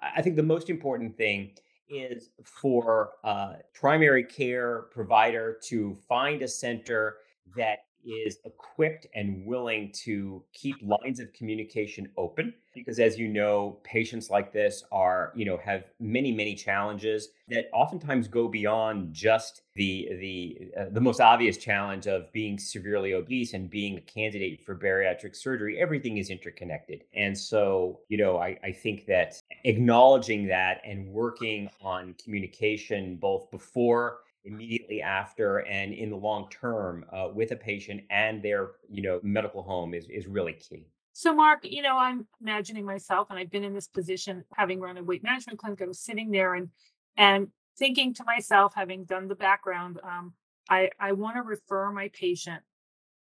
I 0.00 0.22
think 0.22 0.36
the 0.36 0.42
most 0.42 0.70
important 0.70 1.16
thing 1.16 1.52
is 1.88 2.30
for 2.44 3.12
a 3.24 3.56
primary 3.74 4.24
care 4.24 4.82
provider 4.90 5.58
to 5.64 5.94
find 6.08 6.42
a 6.42 6.48
center 6.48 7.16
that 7.56 7.80
is 8.04 8.38
equipped 8.44 9.06
and 9.14 9.46
willing 9.46 9.92
to 10.04 10.42
keep 10.52 10.76
lines 10.82 11.20
of 11.20 11.32
communication 11.32 12.10
open 12.16 12.52
because 12.74 12.98
as 12.98 13.18
you 13.18 13.28
know 13.28 13.78
patients 13.84 14.30
like 14.30 14.52
this 14.52 14.84
are 14.90 15.32
you 15.34 15.44
know 15.44 15.56
have 15.56 15.84
many 16.00 16.32
many 16.32 16.54
challenges 16.54 17.28
that 17.48 17.66
oftentimes 17.72 18.28
go 18.28 18.48
beyond 18.48 19.12
just 19.12 19.62
the 19.74 20.08
the 20.20 20.70
uh, 20.78 20.84
the 20.90 21.00
most 21.00 21.20
obvious 21.20 21.56
challenge 21.56 22.06
of 22.06 22.32
being 22.32 22.58
severely 22.58 23.14
obese 23.14 23.54
and 23.54 23.70
being 23.70 23.96
a 23.96 24.00
candidate 24.00 24.64
for 24.64 24.74
bariatric 24.74 25.34
surgery. 25.34 25.80
Everything 25.80 26.18
is 26.18 26.30
interconnected. 26.30 27.04
And 27.14 27.36
so 27.36 28.00
you 28.08 28.18
know 28.18 28.38
i, 28.38 28.58
I 28.62 28.72
think 28.72 29.06
that 29.06 29.40
acknowledging 29.64 30.46
that 30.48 30.80
and 30.84 31.08
working 31.08 31.68
on 31.80 32.14
communication 32.22 33.16
both 33.16 33.50
before 33.50 34.18
immediately 34.44 35.00
after 35.00 35.58
and 35.58 35.92
in 35.92 36.10
the 36.10 36.16
long 36.16 36.48
term 36.50 37.04
uh, 37.12 37.28
with 37.32 37.52
a 37.52 37.56
patient 37.56 38.02
and 38.10 38.42
their 38.42 38.72
you 38.90 39.02
know 39.02 39.20
medical 39.22 39.62
home 39.62 39.94
is 39.94 40.06
is 40.08 40.26
really 40.26 40.52
key 40.52 40.86
so 41.12 41.34
marc 41.34 41.60
you 41.62 41.82
know 41.82 41.98
i'm 41.98 42.26
imagining 42.40 42.84
myself 42.84 43.28
and 43.30 43.38
i've 43.38 43.50
been 43.50 43.64
in 43.64 43.74
this 43.74 43.88
position 43.88 44.44
having 44.54 44.80
run 44.80 44.96
a 44.96 45.02
weight 45.02 45.22
management 45.22 45.58
clinic 45.58 45.80
i 45.82 45.86
was 45.86 46.00
sitting 46.00 46.30
there 46.30 46.54
and 46.54 46.68
and 47.16 47.48
thinking 47.78 48.12
to 48.14 48.24
myself 48.24 48.72
having 48.74 49.04
done 49.04 49.28
the 49.28 49.34
background 49.34 50.00
um, 50.04 50.32
i 50.68 50.88
i 51.00 51.12
want 51.12 51.36
to 51.36 51.42
refer 51.42 51.90
my 51.90 52.10
patient 52.12 52.62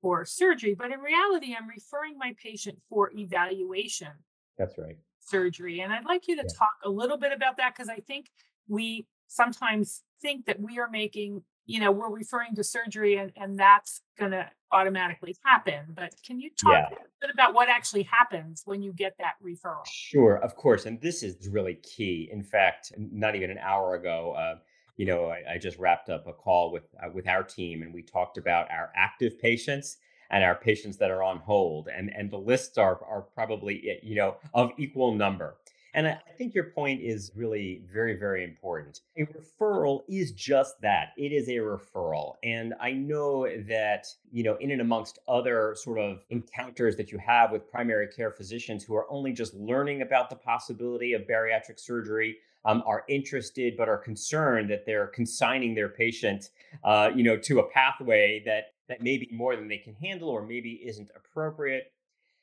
for 0.01 0.25
surgery 0.25 0.75
but 0.77 0.91
in 0.91 0.99
reality 0.99 1.55
i'm 1.57 1.67
referring 1.67 2.17
my 2.17 2.33
patient 2.41 2.77
for 2.89 3.11
evaluation 3.15 4.09
that's 4.57 4.77
right 4.77 4.97
surgery 5.19 5.81
and 5.81 5.93
i'd 5.93 6.05
like 6.05 6.27
you 6.27 6.35
to 6.35 6.43
yeah. 6.43 6.57
talk 6.57 6.73
a 6.83 6.89
little 6.89 7.17
bit 7.17 7.31
about 7.31 7.57
that 7.57 7.73
because 7.75 7.89
i 7.89 7.99
think 8.07 8.27
we 8.67 9.05
sometimes 9.27 10.03
think 10.21 10.45
that 10.45 10.59
we 10.59 10.77
are 10.79 10.89
making 10.89 11.41
you 11.71 11.79
know 11.79 11.91
we're 11.91 12.09
referring 12.09 12.53
to 12.55 12.63
surgery 12.63 13.17
and, 13.17 13.31
and 13.35 13.57
that's 13.57 14.01
going 14.19 14.31
to 14.31 14.45
automatically 14.71 15.35
happen 15.43 15.79
but 15.95 16.13
can 16.25 16.39
you 16.39 16.49
talk 16.61 16.73
yeah. 16.73 16.95
a 16.95 16.99
bit 17.21 17.31
about 17.33 17.53
what 17.53 17.69
actually 17.69 18.03
happens 18.03 18.63
when 18.65 18.81
you 18.81 18.93
get 18.93 19.15
that 19.17 19.33
referral 19.43 19.85
sure 19.85 20.37
of 20.37 20.55
course 20.55 20.85
and 20.85 20.99
this 21.01 21.23
is 21.23 21.47
really 21.49 21.75
key 21.75 22.29
in 22.31 22.43
fact 22.43 22.91
not 22.97 23.35
even 23.35 23.49
an 23.49 23.57
hour 23.57 23.95
ago 23.95 24.33
uh, 24.37 24.55
you 24.97 25.05
know 25.05 25.25
I, 25.25 25.53
I, 25.53 25.57
just 25.57 25.77
wrapped 25.77 26.09
up 26.09 26.27
a 26.27 26.33
call 26.33 26.71
with 26.71 26.83
uh, 27.01 27.09
with 27.13 27.27
our 27.27 27.43
team 27.43 27.81
and 27.81 27.93
we 27.93 28.01
talked 28.01 28.37
about 28.37 28.69
our 28.71 28.91
active 28.95 29.39
patients 29.39 29.97
and 30.29 30.43
our 30.43 30.55
patients 30.55 30.97
that 30.97 31.11
are 31.11 31.23
on 31.23 31.37
hold 31.39 31.87
and 31.87 32.11
and 32.15 32.31
the 32.31 32.37
lists 32.37 32.77
are 32.77 33.03
are 33.05 33.21
probably 33.21 33.89
eh, 33.89 33.99
you 34.03 34.15
know 34.15 34.37
of 34.53 34.71
equal 34.77 35.13
number 35.13 35.55
and 35.93 36.07
I 36.07 36.19
think 36.37 36.53
your 36.53 36.65
point 36.65 37.01
is 37.01 37.31
really 37.35 37.81
very, 37.91 38.15
very 38.15 38.43
important. 38.43 39.01
A 39.17 39.25
referral 39.25 40.01
is 40.07 40.31
just 40.31 40.79
that 40.81 41.09
it 41.17 41.31
is 41.31 41.47
a 41.49 41.55
referral. 41.55 42.35
And 42.43 42.73
I 42.79 42.93
know 42.93 43.47
that, 43.67 44.07
you 44.31 44.43
know, 44.43 44.55
in 44.55 44.71
and 44.71 44.81
amongst 44.81 45.19
other 45.27 45.75
sort 45.75 45.99
of 45.99 46.23
encounters 46.29 46.95
that 46.95 47.11
you 47.11 47.17
have 47.17 47.51
with 47.51 47.69
primary 47.69 48.07
care 48.07 48.31
physicians 48.31 48.83
who 48.83 48.95
are 48.95 49.11
only 49.11 49.33
just 49.33 49.53
learning 49.53 50.01
about 50.01 50.29
the 50.29 50.35
possibility 50.35 51.13
of 51.13 51.23
bariatric 51.23 51.79
surgery. 51.79 52.37
Um, 52.63 52.83
are 52.85 53.05
interested 53.09 53.73
but 53.75 53.89
are 53.89 53.97
concerned 53.97 54.69
that 54.69 54.85
they're 54.85 55.07
consigning 55.07 55.73
their 55.73 55.89
patient, 55.89 56.49
uh, 56.83 57.09
you 57.15 57.23
know, 57.23 57.35
to 57.37 57.57
a 57.57 57.63
pathway 57.63 58.43
that 58.45 58.65
that 58.87 59.01
may 59.01 59.17
be 59.17 59.27
more 59.31 59.55
than 59.55 59.67
they 59.67 59.79
can 59.79 59.95
handle 59.95 60.29
or 60.29 60.45
maybe 60.45 60.73
isn't 60.85 61.09
appropriate 61.15 61.91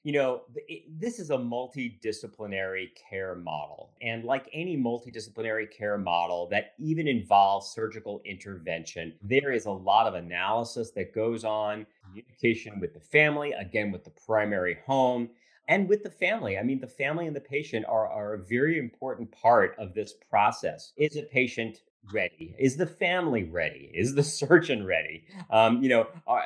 you 0.09 0.15
know, 0.15 0.41
this 0.89 1.19
is 1.19 1.29
a 1.29 1.37
multidisciplinary 1.37 2.89
care 2.95 3.35
model. 3.35 3.91
And 4.01 4.25
like 4.25 4.49
any 4.55 4.75
multidisciplinary 4.75 5.71
care 5.71 5.99
model 5.99 6.49
that 6.49 6.73
even 6.79 7.07
involves 7.07 7.69
surgical 7.69 8.23
intervention, 8.25 9.13
there 9.21 9.53
is 9.53 9.67
a 9.67 9.71
lot 9.71 10.07
of 10.07 10.15
analysis 10.15 10.93
that 10.93 11.15
goes 11.15 11.45
on, 11.45 11.85
communication 12.03 12.81
with 12.81 12.95
the 12.95 13.01
family, 13.01 13.53
again, 13.53 13.93
with 13.93 14.03
the 14.03 14.13
primary 14.27 14.79
home. 14.87 15.29
And 15.69 15.87
with 15.87 16.03
the 16.03 16.11
family, 16.11 16.57
I 16.57 16.63
mean, 16.63 16.81
the 16.81 16.87
family 16.87 17.27
and 17.27 17.37
the 17.37 17.41
patient 17.43 17.85
are, 17.87 18.09
are 18.09 18.33
a 18.33 18.39
very 18.39 18.79
important 18.79 19.31
part 19.31 19.77
of 19.79 19.93
this 19.93 20.15
process. 20.31 20.95
Is 20.97 21.19
a 21.19 21.23
patient 21.25 21.83
ready? 22.13 22.55
Is 22.59 22.77
the 22.77 22.87
family 22.87 23.45
ready? 23.45 23.91
Is 23.95 24.15
the 24.15 24.23
surgeon 24.41 24.87
ready? 24.87 25.25
Um, 25.51 25.83
you 25.83 25.89
know, 25.89 26.07
are, 26.27 26.43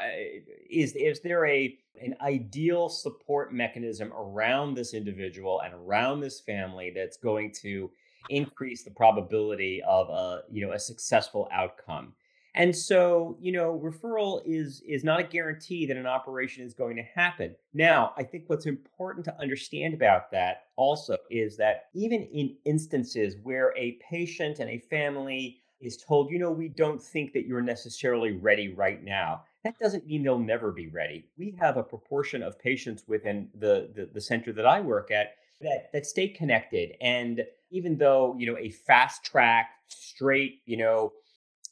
is 0.70 0.94
is 0.94 1.20
there 1.20 1.46
a 1.46 1.76
an 2.00 2.16
ideal 2.20 2.88
support 2.88 3.52
mechanism 3.52 4.12
around 4.12 4.74
this 4.74 4.94
individual 4.94 5.60
and 5.60 5.74
around 5.74 6.20
this 6.20 6.40
family 6.40 6.92
that's 6.94 7.16
going 7.16 7.52
to 7.62 7.90
increase 8.28 8.82
the 8.82 8.90
probability 8.90 9.82
of 9.86 10.08
a 10.08 10.42
you 10.50 10.64
know 10.64 10.72
a 10.72 10.78
successful 10.78 11.48
outcome 11.52 12.12
and 12.54 12.74
so 12.74 13.36
you 13.40 13.52
know 13.52 13.80
referral 13.82 14.42
is 14.44 14.82
is 14.86 15.04
not 15.04 15.20
a 15.20 15.24
guarantee 15.24 15.86
that 15.86 15.96
an 15.96 16.06
operation 16.06 16.64
is 16.64 16.74
going 16.74 16.96
to 16.96 17.02
happen 17.02 17.54
now 17.74 18.12
i 18.16 18.22
think 18.22 18.44
what's 18.46 18.66
important 18.66 19.24
to 19.24 19.40
understand 19.40 19.94
about 19.94 20.30
that 20.30 20.64
also 20.76 21.16
is 21.30 21.56
that 21.56 21.84
even 21.94 22.22
in 22.32 22.56
instances 22.64 23.36
where 23.42 23.72
a 23.76 23.98
patient 24.10 24.58
and 24.58 24.70
a 24.70 24.78
family 24.78 25.58
is 25.80 25.96
told 25.96 26.30
you 26.30 26.38
know 26.38 26.50
we 26.50 26.68
don't 26.68 27.02
think 27.02 27.32
that 27.32 27.46
you're 27.46 27.62
necessarily 27.62 28.32
ready 28.32 28.72
right 28.74 29.02
now 29.02 29.42
that 29.64 29.78
doesn't 29.78 30.06
mean 30.06 30.22
they'll 30.22 30.38
never 30.38 30.72
be 30.72 30.88
ready. 30.88 31.26
We 31.38 31.54
have 31.60 31.76
a 31.76 31.82
proportion 31.82 32.42
of 32.42 32.58
patients 32.58 33.04
within 33.06 33.48
the, 33.54 33.90
the, 33.94 34.10
the 34.12 34.20
center 34.20 34.52
that 34.52 34.66
I 34.66 34.80
work 34.80 35.10
at 35.10 35.34
that 35.60 35.92
that 35.92 36.06
stay 36.06 36.28
connected. 36.28 36.96
And 37.00 37.44
even 37.70 37.96
though, 37.96 38.34
you 38.36 38.46
know, 38.46 38.58
a 38.58 38.70
fast 38.70 39.24
track, 39.24 39.70
straight, 39.86 40.62
you 40.66 40.76
know, 40.76 41.12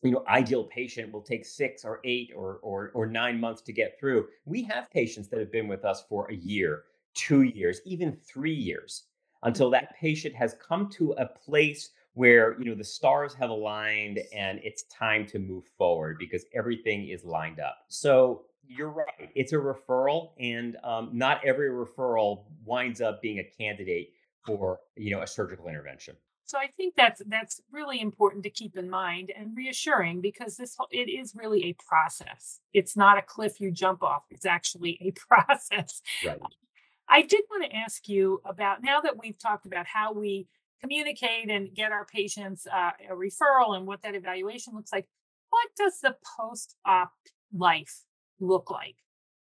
you 0.03 0.13
know, 0.13 0.25
ideal 0.29 0.65
patient 0.65 1.13
will 1.13 1.23
take 1.23 1.45
six 1.45 1.85
or 1.85 2.01
eight 2.05 2.33
or, 2.35 2.59
or 2.63 2.91
or 2.95 3.07
nine 3.07 3.39
months 3.39 3.61
to 3.63 3.73
get 3.73 3.99
through. 3.99 4.27
We 4.45 4.63
have 4.65 4.91
patients 4.91 5.29
that 5.29 5.39
have 5.39 5.53
been 5.53 5.69
with 5.69 5.85
us 5.85 6.05
for 6.09 6.31
a 6.31 6.35
year, 6.35 6.85
two 7.15 7.43
years, 7.43 7.81
even 7.85 8.13
three 8.13 8.55
years, 8.55 9.05
until 9.43 9.71
that 9.71 9.95
patient 9.99 10.35
has 10.35 10.57
come 10.67 10.89
to 10.91 11.13
a 11.13 11.27
place 11.27 11.91
where 12.15 12.59
you 12.59 12.65
know 12.65 12.75
the 12.75 12.85
stars 12.85 13.35
have 13.35 13.51
aligned 13.51 14.21
and 14.35 14.61
it's 14.63 14.85
time 14.85 15.27
to 15.27 15.39
move 15.39 15.65
forward 15.79 16.17
because 16.19 16.45
everything 16.55 17.09
is 17.09 17.25
lined 17.25 17.61
up. 17.61 17.79
So 17.89 18.47
you're 18.71 18.91
right 18.91 19.31
it's 19.35 19.53
a 19.53 19.57
referral 19.57 20.31
and 20.39 20.77
um, 20.85 21.11
not 21.13 21.45
every 21.45 21.71
referral 21.71 22.45
winds 22.65 23.01
up 23.01 23.21
being 23.21 23.41
a 23.41 23.45
candidate 23.45 24.13
for 24.47 24.79
you 24.97 25.11
know 25.11 25.23
a 25.23 25.27
surgical 25.27 25.69
intervention 25.69 26.17
so 26.51 26.59
i 26.59 26.67
think 26.77 26.95
that's 26.97 27.23
that's 27.27 27.61
really 27.71 28.01
important 28.01 28.43
to 28.43 28.51
keep 28.51 28.77
in 28.77 28.89
mind 28.91 29.33
and 29.37 29.57
reassuring 29.57 30.21
because 30.21 30.57
this 30.57 30.77
it 30.91 31.09
is 31.09 31.35
really 31.35 31.65
a 31.67 31.73
process 31.75 32.61
it's 32.73 32.97
not 32.97 33.19
a 33.19 33.23
cliff 33.23 33.61
you 33.61 33.71
jump 33.71 34.03
off 34.03 34.25
it's 34.31 34.47
actually 34.47 34.99
a 35.01 35.11
process 35.29 36.03
right 36.27 36.41
i 37.09 37.23
did 37.23 37.43
want 37.51 37.65
to 37.65 37.77
ask 37.77 38.09
you 38.09 38.41
about 38.45 38.83
now 38.83 39.01
that 39.01 39.19
we've 39.19 39.39
talked 39.39 39.67
about 39.67 39.87
how 39.87 40.13
we 40.13 40.47
communicate 40.81 41.51
and 41.51 41.75
get 41.75 41.93
our 41.93 42.05
patients 42.07 42.67
uh, 42.67 42.91
a 43.11 43.15
referral 43.15 43.77
and 43.77 43.87
what 43.87 44.03
that 44.03 44.15
evaluation 44.15 44.75
looks 44.75 44.93
like. 44.93 45.07
What 45.51 45.69
does 45.77 46.01
the 46.01 46.17
post 46.39 46.77
op 46.87 47.13
life 47.53 48.05
look 48.39 48.71
like 48.71 48.97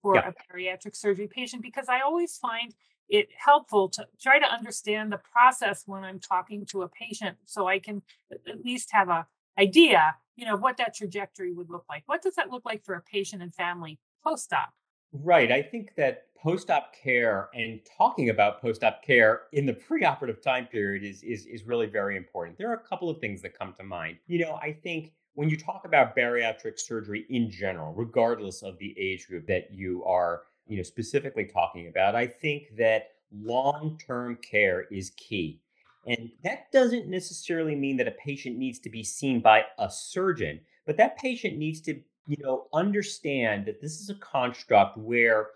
for 0.03 0.17
yeah. 0.17 0.31
a 0.31 0.55
bariatric 0.55 0.95
surgery 0.95 1.29
patient? 1.29 1.63
Because 1.63 1.89
I 1.89 2.01
always 2.01 2.37
find 2.37 2.75
it 3.09 3.29
helpful 3.37 3.89
to 3.91 4.07
try 4.21 4.39
to 4.39 4.47
understand 4.47 5.13
the 5.13 5.19
process 5.19 5.85
when 5.87 6.05
I'm 6.05 6.19
talking 6.19 6.65
to 6.67 6.83
a 6.83 6.89
patient 6.89 7.37
so 7.45 7.69
I 7.69 7.79
can 7.79 8.03
at 8.31 8.65
least 8.65 8.91
have 8.93 9.09
a 9.09 9.27
idea, 9.59 10.17
you 10.37 10.47
know, 10.47 10.57
what 10.57 10.77
that 10.79 10.95
trajectory 10.95 11.53
would 11.53 11.71
look 11.71 11.85
like. 11.89 12.05
What 12.07 12.23
does 12.23 12.35
that 12.37 12.51
look 12.51 12.65
like 12.65 12.85
for 12.85 12.95
a 12.95 13.03
patient 13.03 13.43
and 13.43 13.55
family 13.55 13.99
post 14.25 14.53
op? 14.53 14.73
Right. 15.13 15.53
I 15.53 15.63
think 15.63 15.95
that 15.97 16.25
post 16.43 16.71
op 16.71 16.93
care 16.95 17.49
and 17.55 17.81
talking 17.99 18.31
about 18.31 18.61
post 18.61 18.83
op 18.83 19.03
care 19.03 19.43
in 19.53 19.67
the 19.67 19.75
preoperative 19.75 20.41
time 20.43 20.67
period 20.67 21.05
is, 21.05 21.23
is, 21.23 21.47
is 21.47 21.65
really 21.65 21.87
very 21.87 22.17
important. 22.17 22.57
There 22.59 22.71
are 22.71 22.75
a 22.75 22.89
couple 22.89 23.11
of 23.11 23.19
things 23.19 23.43
that 23.43 23.57
come 23.57 23.75
to 23.75 23.85
mind. 23.85 24.17
You 24.27 24.39
know, 24.41 24.55
I 24.55 24.73
think 24.73 25.13
when 25.35 25.49
you 25.49 25.57
talk 25.57 25.85
about 25.85 26.17
bariatric 26.17 26.79
surgery 26.79 27.27
in 27.31 27.51
general, 27.51 27.93
regardless 27.95 28.63
of 28.63 28.79
the 28.79 28.95
age 28.99 29.29
group 29.29 29.47
that 29.47 29.71
you 29.71 30.03
are, 30.05 30.43
you 30.73 30.79
know, 30.79 30.83
specifically 30.83 31.45
talking 31.45 31.89
about, 31.89 32.15
I 32.15 32.27
think 32.27 32.77
that 32.79 33.11
long 33.31 33.99
term 34.05 34.39
care 34.39 34.87
is 34.91 35.11
key. 35.11 35.61
And 36.07 36.31
that 36.43 36.73
doesn't 36.73 37.09
necessarily 37.09 37.77
mean 37.77 37.99
that 37.99 38.09
a 38.09 38.13
patient 38.13 38.57
needs 38.57 38.79
to 38.81 38.91
be 38.91 39.05
seen 39.05 39.41
by 39.41 39.65
a 39.79 39.91
surgeon, 39.91 40.61
but 40.87 40.97
that 40.97 41.19
patient 41.19 41.59
needs 41.59 41.83
to 41.83 42.01
you 42.27 42.37
know, 42.43 42.69
understand 42.73 43.67
that 43.67 43.83
this 43.83 44.01
is 44.01 44.09
a 44.09 44.15
construct 44.15 44.97
where 44.97 45.49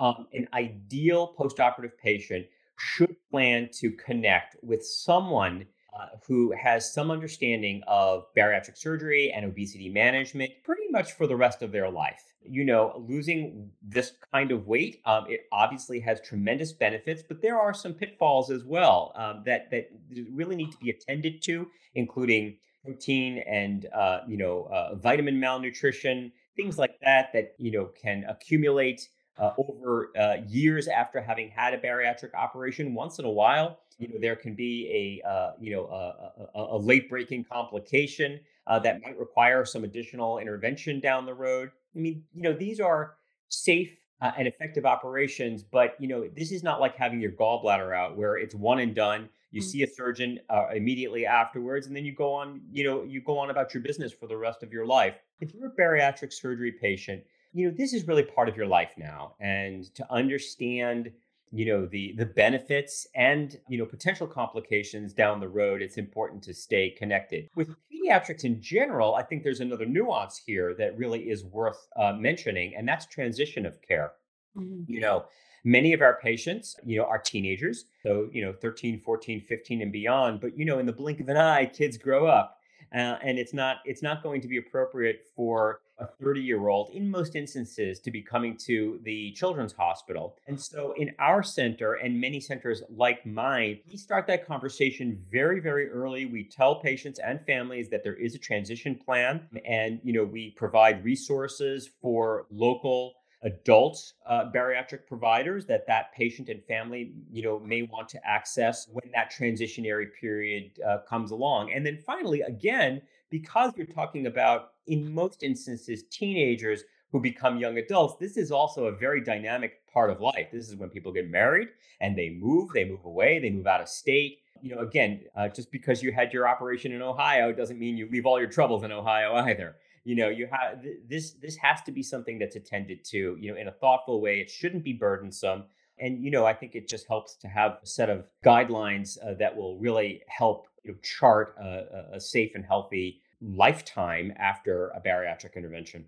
um, 0.00 0.26
an 0.32 0.48
ideal 0.52 1.32
postoperative 1.38 1.96
patient 2.02 2.46
should 2.76 3.14
plan 3.30 3.68
to 3.72 3.92
connect 3.92 4.56
with 4.62 4.84
someone 4.84 5.64
uh, 5.96 6.08
who 6.26 6.52
has 6.52 6.92
some 6.92 7.12
understanding 7.12 7.82
of 7.86 8.26
bariatric 8.36 8.76
surgery 8.76 9.32
and 9.32 9.44
obesity 9.46 9.88
management 9.88 10.50
pretty 10.64 10.88
much 10.90 11.12
for 11.12 11.28
the 11.28 11.36
rest 11.36 11.62
of 11.62 11.70
their 11.70 11.88
life. 11.88 12.34
You 12.48 12.64
know, 12.64 13.04
losing 13.08 13.70
this 13.82 14.12
kind 14.32 14.50
of 14.50 14.66
weight, 14.66 15.00
um, 15.04 15.26
it 15.28 15.46
obviously 15.52 16.00
has 16.00 16.20
tremendous 16.20 16.72
benefits, 16.72 17.22
but 17.26 17.42
there 17.42 17.58
are 17.58 17.74
some 17.74 17.94
pitfalls 17.94 18.50
as 18.50 18.64
well 18.64 19.12
um, 19.16 19.42
that 19.46 19.70
that 19.70 19.88
really 20.32 20.56
need 20.56 20.72
to 20.72 20.78
be 20.78 20.90
attended 20.90 21.42
to, 21.44 21.68
including 21.94 22.56
protein 22.84 23.42
and 23.46 23.86
uh, 23.94 24.20
you 24.28 24.36
know 24.36 24.68
uh, 24.72 24.94
vitamin 24.94 25.38
malnutrition, 25.38 26.32
things 26.56 26.78
like 26.78 26.98
that 27.00 27.32
that 27.32 27.54
you 27.58 27.70
know 27.72 27.90
can 28.00 28.24
accumulate 28.28 29.08
uh, 29.38 29.52
over 29.58 30.10
uh, 30.18 30.36
years 30.48 30.88
after 30.88 31.20
having 31.20 31.50
had 31.50 31.74
a 31.74 31.78
bariatric 31.78 32.34
operation. 32.34 32.94
Once 32.94 33.18
in 33.18 33.24
a 33.24 33.30
while, 33.30 33.78
you 33.98 34.08
know 34.08 34.14
there 34.20 34.36
can 34.36 34.54
be 34.54 35.20
a 35.24 35.28
uh, 35.28 35.52
you 35.60 35.74
know 35.74 35.86
a, 35.86 36.58
a, 36.58 36.76
a 36.76 36.78
late 36.78 37.08
breaking 37.10 37.44
complication 37.44 38.40
uh, 38.66 38.78
that 38.80 39.02
might 39.02 39.18
require 39.18 39.64
some 39.64 39.84
additional 39.84 40.38
intervention 40.38 41.00
down 41.00 41.26
the 41.26 41.34
road. 41.34 41.70
I 41.96 42.00
mean, 42.00 42.24
you 42.34 42.42
know, 42.42 42.52
these 42.52 42.80
are 42.80 43.14
safe 43.48 43.90
uh, 44.20 44.32
and 44.36 44.46
effective 44.46 44.84
operations, 44.84 45.62
but 45.62 45.94
you 45.98 46.08
know, 46.08 46.28
this 46.36 46.52
is 46.52 46.62
not 46.62 46.80
like 46.80 46.96
having 46.96 47.20
your 47.20 47.32
gallbladder 47.32 47.96
out 47.96 48.16
where 48.16 48.36
it's 48.36 48.54
one 48.54 48.80
and 48.80 48.94
done. 48.94 49.28
You 49.50 49.60
mm-hmm. 49.60 49.68
see 49.68 49.82
a 49.82 49.86
surgeon 49.86 50.40
uh, 50.50 50.66
immediately 50.74 51.24
afterwards, 51.24 51.86
and 51.86 51.96
then 51.96 52.04
you 52.04 52.14
go 52.14 52.32
on. 52.32 52.60
You 52.70 52.84
know, 52.84 53.04
you 53.04 53.20
go 53.20 53.38
on 53.38 53.50
about 53.50 53.72
your 53.72 53.82
business 53.82 54.12
for 54.12 54.26
the 54.26 54.36
rest 54.36 54.62
of 54.62 54.72
your 54.72 54.86
life. 54.86 55.14
If 55.40 55.54
you're 55.54 55.68
a 55.68 55.74
bariatric 55.74 56.32
surgery 56.32 56.72
patient, 56.72 57.22
you 57.52 57.68
know 57.68 57.74
this 57.76 57.92
is 57.92 58.06
really 58.06 58.22
part 58.22 58.48
of 58.48 58.56
your 58.56 58.66
life 58.66 58.92
now, 58.98 59.34
and 59.40 59.84
to 59.94 60.12
understand 60.12 61.12
you 61.56 61.64
know 61.64 61.86
the 61.86 62.12
the 62.16 62.26
benefits 62.26 63.06
and 63.14 63.58
you 63.68 63.78
know 63.78 63.86
potential 63.86 64.26
complications 64.26 65.12
down 65.12 65.40
the 65.40 65.48
road 65.48 65.82
it's 65.82 65.96
important 65.96 66.42
to 66.42 66.54
stay 66.54 66.90
connected. 66.90 67.48
With 67.54 67.74
pediatrics 67.92 68.44
in 68.44 68.60
general 68.60 69.14
i 69.14 69.22
think 69.22 69.42
there's 69.42 69.60
another 69.60 69.86
nuance 69.86 70.40
here 70.44 70.74
that 70.74 70.96
really 70.96 71.30
is 71.30 71.44
worth 71.44 71.88
uh, 71.96 72.12
mentioning 72.12 72.74
and 72.76 72.86
that's 72.86 73.06
transition 73.06 73.66
of 73.66 73.80
care. 73.82 74.12
Mm-hmm. 74.56 74.90
you 74.90 75.00
know 75.00 75.24
many 75.64 75.92
of 75.92 76.00
our 76.00 76.18
patients 76.22 76.76
you 76.84 76.96
know 76.96 77.04
are 77.04 77.18
teenagers 77.18 77.84
so 78.02 78.28
you 78.32 78.42
know 78.44 78.52
13 78.52 79.00
14 79.00 79.40
15 79.40 79.82
and 79.82 79.92
beyond 79.92 80.40
but 80.40 80.56
you 80.56 80.64
know 80.64 80.78
in 80.78 80.86
the 80.86 80.92
blink 80.92 81.20
of 81.20 81.28
an 81.28 81.36
eye 81.36 81.66
kids 81.66 81.98
grow 81.98 82.26
up 82.26 82.55
uh, 82.94 83.16
and 83.22 83.38
it's 83.38 83.54
not 83.54 83.78
it's 83.84 84.02
not 84.02 84.22
going 84.22 84.40
to 84.40 84.48
be 84.48 84.58
appropriate 84.58 85.26
for 85.34 85.80
a 85.98 86.06
30 86.06 86.42
year 86.42 86.68
old 86.68 86.90
in 86.90 87.10
most 87.10 87.34
instances 87.34 87.98
to 88.00 88.10
be 88.10 88.20
coming 88.20 88.56
to 88.56 89.00
the 89.04 89.32
children's 89.32 89.72
hospital. 89.72 90.36
And 90.46 90.60
so 90.60 90.92
in 90.96 91.12
our 91.18 91.42
center 91.42 91.94
and 91.94 92.20
many 92.20 92.38
centers 92.38 92.82
like 92.90 93.24
mine 93.24 93.80
we 93.90 93.96
start 93.96 94.26
that 94.26 94.46
conversation 94.46 95.22
very 95.30 95.60
very 95.60 95.88
early. 95.88 96.26
We 96.26 96.44
tell 96.44 96.80
patients 96.80 97.18
and 97.18 97.40
families 97.46 97.88
that 97.90 98.04
there 98.04 98.14
is 98.14 98.34
a 98.34 98.38
transition 98.38 98.94
plan 98.94 99.48
and 99.64 100.00
you 100.04 100.12
know 100.12 100.24
we 100.24 100.50
provide 100.50 101.04
resources 101.04 101.88
for 102.00 102.46
local 102.50 103.14
adult 103.42 104.12
uh, 104.26 104.50
bariatric 104.54 105.06
providers 105.06 105.66
that 105.66 105.86
that 105.86 106.12
patient 106.14 106.48
and 106.48 106.64
family 106.64 107.12
you 107.30 107.42
know 107.42 107.58
may 107.60 107.82
want 107.82 108.08
to 108.08 108.18
access 108.26 108.88
when 108.92 109.10
that 109.12 109.32
transitionary 109.32 110.06
period 110.18 110.70
uh, 110.86 110.98
comes 111.08 111.30
along. 111.30 111.72
And 111.72 111.84
then 111.84 111.98
finally 111.98 112.40
again 112.40 113.02
because 113.30 113.72
you're 113.76 113.86
talking 113.86 114.26
about 114.26 114.72
in 114.86 115.12
most 115.12 115.42
instances 115.42 116.04
teenagers 116.10 116.84
who 117.12 117.20
become 117.20 117.58
young 117.58 117.76
adults 117.78 118.16
this 118.18 118.36
is 118.36 118.50
also 118.50 118.86
a 118.86 118.92
very 118.92 119.22
dynamic 119.22 119.86
part 119.86 120.10
of 120.10 120.20
life. 120.20 120.48
This 120.52 120.68
is 120.68 120.76
when 120.76 120.88
people 120.88 121.12
get 121.12 121.30
married 121.30 121.68
and 122.00 122.16
they 122.16 122.30
move 122.30 122.70
they 122.72 122.84
move 122.84 123.04
away 123.04 123.38
they 123.38 123.50
move 123.50 123.66
out 123.66 123.82
of 123.82 123.88
state. 123.88 124.38
You 124.62 124.74
know 124.74 124.80
again 124.80 125.24
uh, 125.36 125.48
just 125.48 125.70
because 125.70 126.02
you 126.02 126.10
had 126.10 126.32
your 126.32 126.48
operation 126.48 126.90
in 126.92 127.02
ohio 127.02 127.52
doesn't 127.52 127.78
mean 127.78 127.98
you 127.98 128.08
leave 128.10 128.24
all 128.24 128.38
your 128.38 128.48
troubles 128.48 128.82
in 128.82 128.92
ohio 128.92 129.34
either 129.34 129.76
you 130.06 130.14
know 130.14 130.28
you 130.28 130.46
have 130.50 130.84
this 131.08 131.32
this 131.32 131.56
has 131.56 131.82
to 131.82 131.90
be 131.90 132.02
something 132.02 132.38
that's 132.38 132.54
attended 132.54 133.04
to 133.04 133.36
you 133.40 133.50
know 133.50 133.58
in 133.58 133.66
a 133.68 133.72
thoughtful 133.72 134.20
way. 134.20 134.40
It 134.40 134.48
shouldn't 134.48 134.84
be 134.84 134.92
burdensome. 134.92 135.64
And 135.98 136.22
you 136.22 136.30
know 136.30 136.44
i 136.44 136.52
think 136.52 136.74
it 136.74 136.88
just 136.88 137.06
helps 137.08 137.36
to 137.36 137.48
have 137.48 137.78
a 137.82 137.86
set 137.86 138.10
of 138.10 138.26
guidelines 138.44 139.16
uh, 139.18 139.34
that 139.38 139.56
will 139.56 139.78
really 139.78 140.22
help 140.28 140.68
you 140.84 140.92
know, 140.92 140.98
chart 141.02 141.54
a, 141.58 142.16
a 142.16 142.20
safe 142.20 142.52
and 142.54 142.64
healthy 142.64 143.22
lifetime 143.40 144.32
after 144.38 144.88
a 144.88 145.00
bariatric 145.00 145.54
intervention 145.56 146.04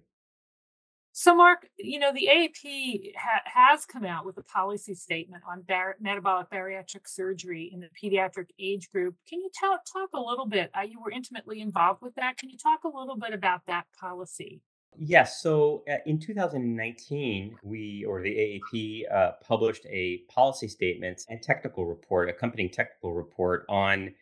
so, 1.21 1.35
Marc, 1.35 1.69
you 1.77 1.99
know, 1.99 2.13
the 2.13 2.29
AAP 2.33 3.11
ha- 3.17 3.43
has 3.45 3.85
come 3.85 4.05
out 4.05 4.25
with 4.25 4.39
a 4.39 4.43
policy 4.45 4.95
statement 4.95 5.43
on 5.51 5.63
bar- 5.63 5.97
metabolic 6.01 6.49
bariatric 6.49 7.09
surgery 7.09 7.73
in 7.75 7.81
the 7.81 7.89
pediatric 8.01 8.51
age 8.61 8.89
group. 8.93 9.17
Can 9.29 9.41
you 9.41 9.51
talk 9.59 9.81
a 10.15 10.21
little 10.21 10.47
bit? 10.47 10.71
Uh, 10.79 10.83
you 10.83 11.01
were 11.01 11.11
intimately 11.11 11.61
involved 11.61 12.03
with 12.03 12.15
that. 12.15 12.37
Can 12.39 12.51
you 12.51 12.57
talk 12.57 12.85
a 12.85 12.97
little 12.97 13.17
bit 13.17 13.35
about 13.35 13.63
that 13.67 13.87
policy? 13.99 14.63
Yes. 14.97 15.43
So 15.43 15.83
uh, 15.91 15.97
in 16.07 16.21
2019, 16.21 17.57
we 17.65 18.05
or 18.05 18.23
the 18.23 18.63
AAP 18.73 19.13
uh, 19.13 19.33
published 19.43 19.87
a 19.87 20.19
policy 20.29 20.69
statement 20.69 21.25
and 21.29 21.43
technical 21.43 21.85
report, 21.85 22.29
accompanying 22.29 22.71
technical 22.71 23.13
report 23.13 23.67
on 23.69 24.15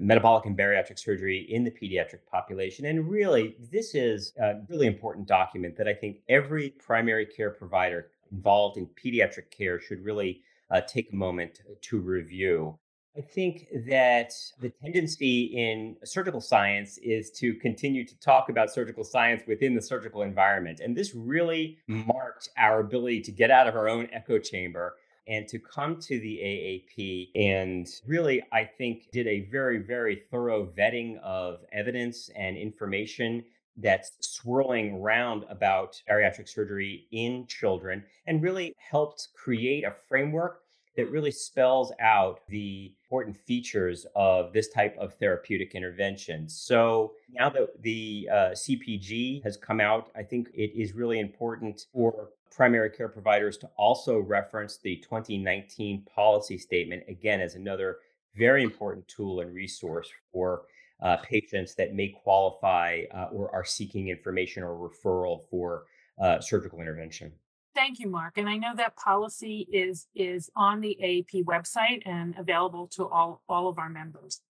metabolic 0.00 0.46
and 0.46 0.56
bariatric 0.56 0.98
surgery 0.98 1.46
in 1.50 1.64
the 1.64 1.70
pediatric 1.70 2.20
population. 2.30 2.86
And 2.86 3.08
really, 3.08 3.56
this 3.70 3.94
is 3.94 4.32
a 4.40 4.54
really 4.68 4.86
important 4.86 5.26
document 5.26 5.76
that 5.76 5.88
I 5.88 5.94
think 5.94 6.18
every 6.28 6.70
primary 6.70 7.26
care 7.26 7.50
provider 7.50 8.08
involved 8.32 8.76
in 8.76 8.86
pediatric 8.86 9.50
care 9.50 9.80
should 9.80 10.04
really 10.04 10.42
uh, 10.70 10.80
take 10.82 11.12
a 11.12 11.16
moment 11.16 11.62
to 11.82 11.98
review. 11.98 12.78
I 13.16 13.20
think 13.20 13.66
that 13.88 14.32
the 14.60 14.70
tendency 14.80 15.44
in 15.44 15.96
surgical 16.04 16.40
science 16.40 16.98
is 16.98 17.30
to 17.32 17.54
continue 17.54 18.06
to 18.06 18.20
talk 18.20 18.48
about 18.48 18.70
surgical 18.70 19.02
science 19.02 19.42
within 19.46 19.74
the 19.74 19.82
surgical 19.82 20.22
environment. 20.22 20.78
And 20.78 20.96
this 20.96 21.14
really 21.14 21.78
marked 21.88 22.50
our 22.56 22.78
ability 22.78 23.22
to 23.22 23.32
get 23.32 23.50
out 23.50 23.66
of 23.66 23.74
our 23.74 23.88
own 23.88 24.08
echo 24.12 24.38
chamber 24.38 24.94
and 25.28 25.46
to 25.48 25.58
come 25.58 26.00
to 26.00 26.18
the 26.18 26.38
AAP 26.38 27.30
and 27.34 27.86
really, 28.06 28.42
I 28.50 28.64
think, 28.64 29.10
did 29.12 29.26
a 29.26 29.48
very, 29.50 29.78
very 29.78 30.22
thorough 30.30 30.66
vetting 30.66 31.20
of 31.20 31.60
evidence 31.72 32.30
and 32.34 32.56
information 32.56 33.44
that's 33.76 34.12
swirling 34.20 34.94
around 34.94 35.44
about 35.48 36.00
bariatric 36.10 36.48
surgery 36.48 37.06
in 37.12 37.46
children 37.46 38.02
and 38.26 38.42
really 38.42 38.74
helped 38.78 39.28
create 39.34 39.84
a 39.84 39.94
framework 40.08 40.62
that 40.98 41.12
really 41.12 41.30
spells 41.30 41.92
out 42.00 42.40
the 42.48 42.92
important 43.04 43.36
features 43.36 44.04
of 44.16 44.52
this 44.52 44.68
type 44.68 44.96
of 44.98 45.14
therapeutic 45.14 45.76
intervention. 45.76 46.48
So 46.48 47.12
now 47.32 47.48
that 47.50 47.80
the 47.82 48.28
uh, 48.28 48.34
CPG 48.50 49.44
has 49.44 49.56
come 49.56 49.80
out, 49.80 50.10
I 50.16 50.24
think 50.24 50.48
it 50.52 50.72
is 50.76 50.94
really 50.94 51.20
important 51.20 51.86
for 51.92 52.30
primary 52.50 52.90
care 52.90 53.08
providers 53.08 53.56
to 53.58 53.70
also 53.76 54.18
reference 54.18 54.78
the 54.78 54.96
2019 54.96 56.02
policy 56.12 56.58
statement 56.58 57.04
again 57.06 57.40
as 57.40 57.54
another 57.54 57.98
very 58.34 58.64
important 58.64 59.06
tool 59.06 59.38
and 59.38 59.54
resource 59.54 60.10
for 60.32 60.62
uh, 61.00 61.16
patients 61.18 61.76
that 61.76 61.94
may 61.94 62.08
qualify 62.08 63.02
uh, 63.14 63.28
or 63.30 63.54
are 63.54 63.64
seeking 63.64 64.08
information 64.08 64.64
or 64.64 64.90
referral 64.90 65.42
for 65.48 65.84
uh, 66.20 66.40
surgical 66.40 66.80
intervention. 66.80 67.30
Thank 67.78 68.00
you, 68.00 68.08
Marc. 68.08 68.38
And 68.38 68.48
I 68.48 68.56
know 68.56 68.74
that 68.74 68.96
policy 68.96 69.68
is 69.72 70.08
is 70.12 70.50
on 70.56 70.80
the 70.80 70.98
AAP 71.00 71.44
website 71.44 72.02
and 72.04 72.34
available 72.36 72.88
to 72.88 73.06
all 73.06 73.40
all 73.48 73.68
of 73.68 73.78
our 73.78 73.88
members. 73.88 74.40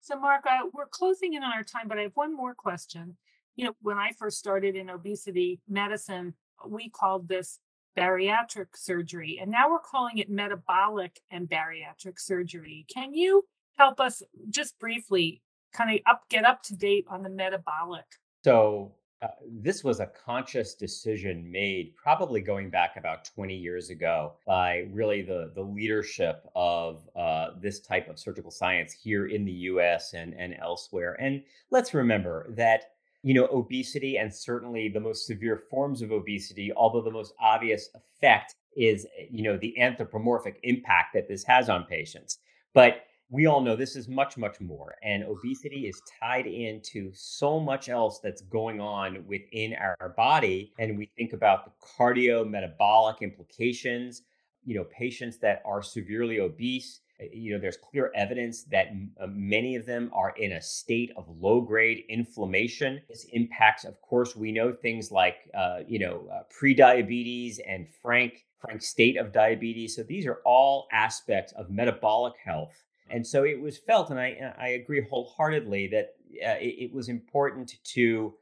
So, 0.00 0.18
Marc, 0.18 0.44
uh, 0.46 0.66
we're 0.74 0.88
closing 0.88 1.34
in 1.34 1.44
on 1.44 1.52
our 1.52 1.62
time, 1.62 1.86
but 1.86 1.96
I 1.96 2.02
have 2.02 2.16
one 2.16 2.34
more 2.34 2.56
question. 2.56 3.18
You 3.54 3.66
know, 3.66 3.76
when 3.82 3.98
I 3.98 4.10
first 4.18 4.38
started 4.38 4.74
in 4.74 4.90
obesity 4.90 5.60
medicine, 5.68 6.34
we 6.68 6.90
called 6.90 7.28
this 7.28 7.60
bariatric 7.96 8.74
surgery, 8.74 9.38
and 9.40 9.48
now 9.48 9.70
we're 9.70 9.78
calling 9.78 10.18
it 10.18 10.28
metabolic 10.28 11.20
and 11.30 11.48
bariatric 11.48 12.18
surgery. 12.18 12.84
Can 12.92 13.14
you 13.14 13.44
help 13.78 14.00
us 14.00 14.24
just 14.50 14.76
briefly 14.80 15.40
kind 15.72 15.94
of 15.94 16.00
up 16.04 16.22
get 16.28 16.44
up 16.44 16.64
to 16.64 16.74
date 16.74 17.04
on 17.08 17.22
the 17.22 17.30
metabolic? 17.30 18.06
So 18.42 18.90
uh, 19.22 19.28
this 19.50 19.82
was 19.82 20.00
a 20.00 20.06
conscious 20.06 20.74
decision 20.74 21.50
made 21.50 21.94
probably 21.96 22.40
going 22.40 22.68
back 22.68 22.96
about 22.96 23.24
20 23.24 23.54
years 23.54 23.88
ago 23.88 24.34
by 24.46 24.86
really 24.90 25.22
the, 25.22 25.52
the 25.54 25.62
leadership 25.62 26.46
of 26.54 27.08
uh, 27.16 27.50
this 27.60 27.80
type 27.80 28.08
of 28.08 28.18
surgical 28.18 28.50
science 28.50 28.92
here 28.92 29.26
in 29.26 29.44
the 29.44 29.52
US 29.52 30.12
and, 30.12 30.34
and 30.34 30.54
elsewhere. 30.60 31.16
And 31.20 31.42
let's 31.70 31.94
remember 31.94 32.46
that 32.50 32.90
you 33.26 33.34
know, 33.34 33.48
obesity 33.50 34.18
and 34.18 34.32
certainly 34.32 34.88
the 34.88 35.00
most 35.00 35.26
severe 35.26 35.64
forms 35.68 36.00
of 36.00 36.12
obesity, 36.12 36.72
although 36.76 37.02
the 37.02 37.10
most 37.10 37.34
obvious 37.40 37.88
effect 37.94 38.54
is, 38.76 39.04
eh, 39.18 39.24
you 39.30 39.42
know, 39.42 39.56
the 39.56 39.76
anthropomorphic 39.80 40.60
impact 40.62 41.12
that 41.14 41.26
this 41.26 41.42
has 41.42 41.68
on 41.68 41.84
patients. 41.86 42.38
But 42.72 43.02
we 43.28 43.46
all 43.46 43.60
know 43.60 43.76
this 43.76 43.96
is 43.96 44.08
much, 44.08 44.36
much 44.36 44.60
more. 44.60 44.94
And 45.02 45.24
obesity 45.24 45.86
is 45.86 46.00
tied 46.20 46.46
into 46.46 47.10
so 47.12 47.58
much 47.58 47.88
else 47.88 48.20
that's 48.20 48.42
going 48.42 48.80
on 48.80 49.24
within 49.26 49.74
our 49.74 50.14
body. 50.16 50.72
And 50.78 50.98
we 50.98 51.10
think 51.16 51.32
about 51.32 51.64
the 51.64 51.72
cardio 51.84 52.48
metabolic 52.48 53.22
implications. 53.22 54.22
You 54.64 54.76
know, 54.76 54.84
patients 54.84 55.38
that 55.38 55.62
are 55.64 55.82
severely 55.82 56.40
obese 56.40 57.00
Uh, 57.18 57.24
you 57.32 57.52
know, 57.52 57.60
there's 57.60 57.78
clear 57.78 58.10
evidence 58.14 58.64
that 58.64 58.88
uh, 59.20 59.26
many 59.28 59.76
of 59.76 59.86
them 59.86 60.10
are 60.12 60.34
in 60.36 60.52
a 60.52 60.60
state 60.60 61.10
of 61.16 61.24
low 61.40 61.60
grade 61.62 62.04
inflammation. 62.08 63.00
This 63.08 63.24
impacts, 63.32 63.84
of 63.84 64.00
course, 64.02 64.36
we 64.36 64.52
know 64.52 64.72
things 64.72 65.10
like, 65.10 65.36
uh, 65.54 65.78
you 65.88 65.98
know, 65.98 66.28
uh, 66.30 66.42
prediabetes 66.60 67.58
and 67.66 67.88
frank, 68.02 68.44
frank 68.60 68.82
state 68.82 69.16
of 69.16 69.32
diabetes. 69.32 69.96
So 69.96 70.02
these 70.02 70.26
are 70.26 70.40
all 70.44 70.88
aspects 70.92 71.52
of 71.54 71.70
metabolic 71.70 72.34
health. 72.44 72.76
And 73.10 73.26
so 73.26 73.44
it 73.44 73.60
was 73.60 73.78
felt, 73.78 74.10
and 74.10 74.18
I, 74.18 74.54
I 74.58 74.68
agree 74.68 75.06
wholeheartedly, 75.08 75.88
that 75.88 76.14
uh, 76.44 76.58
it, 76.60 76.84
it 76.86 76.92
was 76.92 77.08
important 77.08 77.76
to 77.84 78.34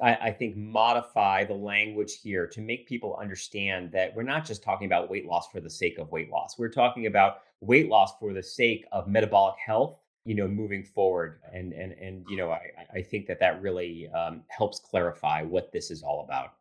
I, 0.00 0.14
I, 0.14 0.32
think, 0.32 0.56
modify 0.56 1.44
the 1.44 1.54
language 1.54 2.20
here 2.22 2.46
to 2.46 2.60
make 2.60 2.86
people 2.86 3.16
understand 3.20 3.90
that 3.92 4.14
we're 4.14 4.22
not 4.22 4.44
just 4.44 4.62
talking 4.62 4.86
about 4.86 5.10
weight 5.10 5.26
loss 5.26 5.48
for 5.50 5.60
the 5.60 5.70
sake 5.70 5.98
of 5.98 6.10
weight 6.12 6.30
loss. 6.30 6.58
We're 6.58 6.68
talking 6.68 7.06
about 7.06 7.38
weight 7.60 7.88
loss 7.88 8.12
for 8.18 8.32
the 8.32 8.42
sake 8.42 8.86
of 8.92 9.08
metabolic 9.08 9.56
health, 9.58 9.98
you 10.24 10.34
know, 10.34 10.46
moving 10.46 10.84
forward. 10.84 11.40
And 11.52 11.72
and 11.72 11.92
and 11.92 12.24
you 12.28 12.36
know, 12.36 12.50
I 12.50 12.60
I 12.94 13.02
think 13.02 13.26
that 13.26 13.40
that 13.40 13.60
really 13.60 14.08
um, 14.10 14.42
helps 14.48 14.78
clarify 14.78 15.42
what 15.42 15.72
this 15.72 15.90
is 15.90 16.02
all 16.02 16.24
about. 16.24 16.52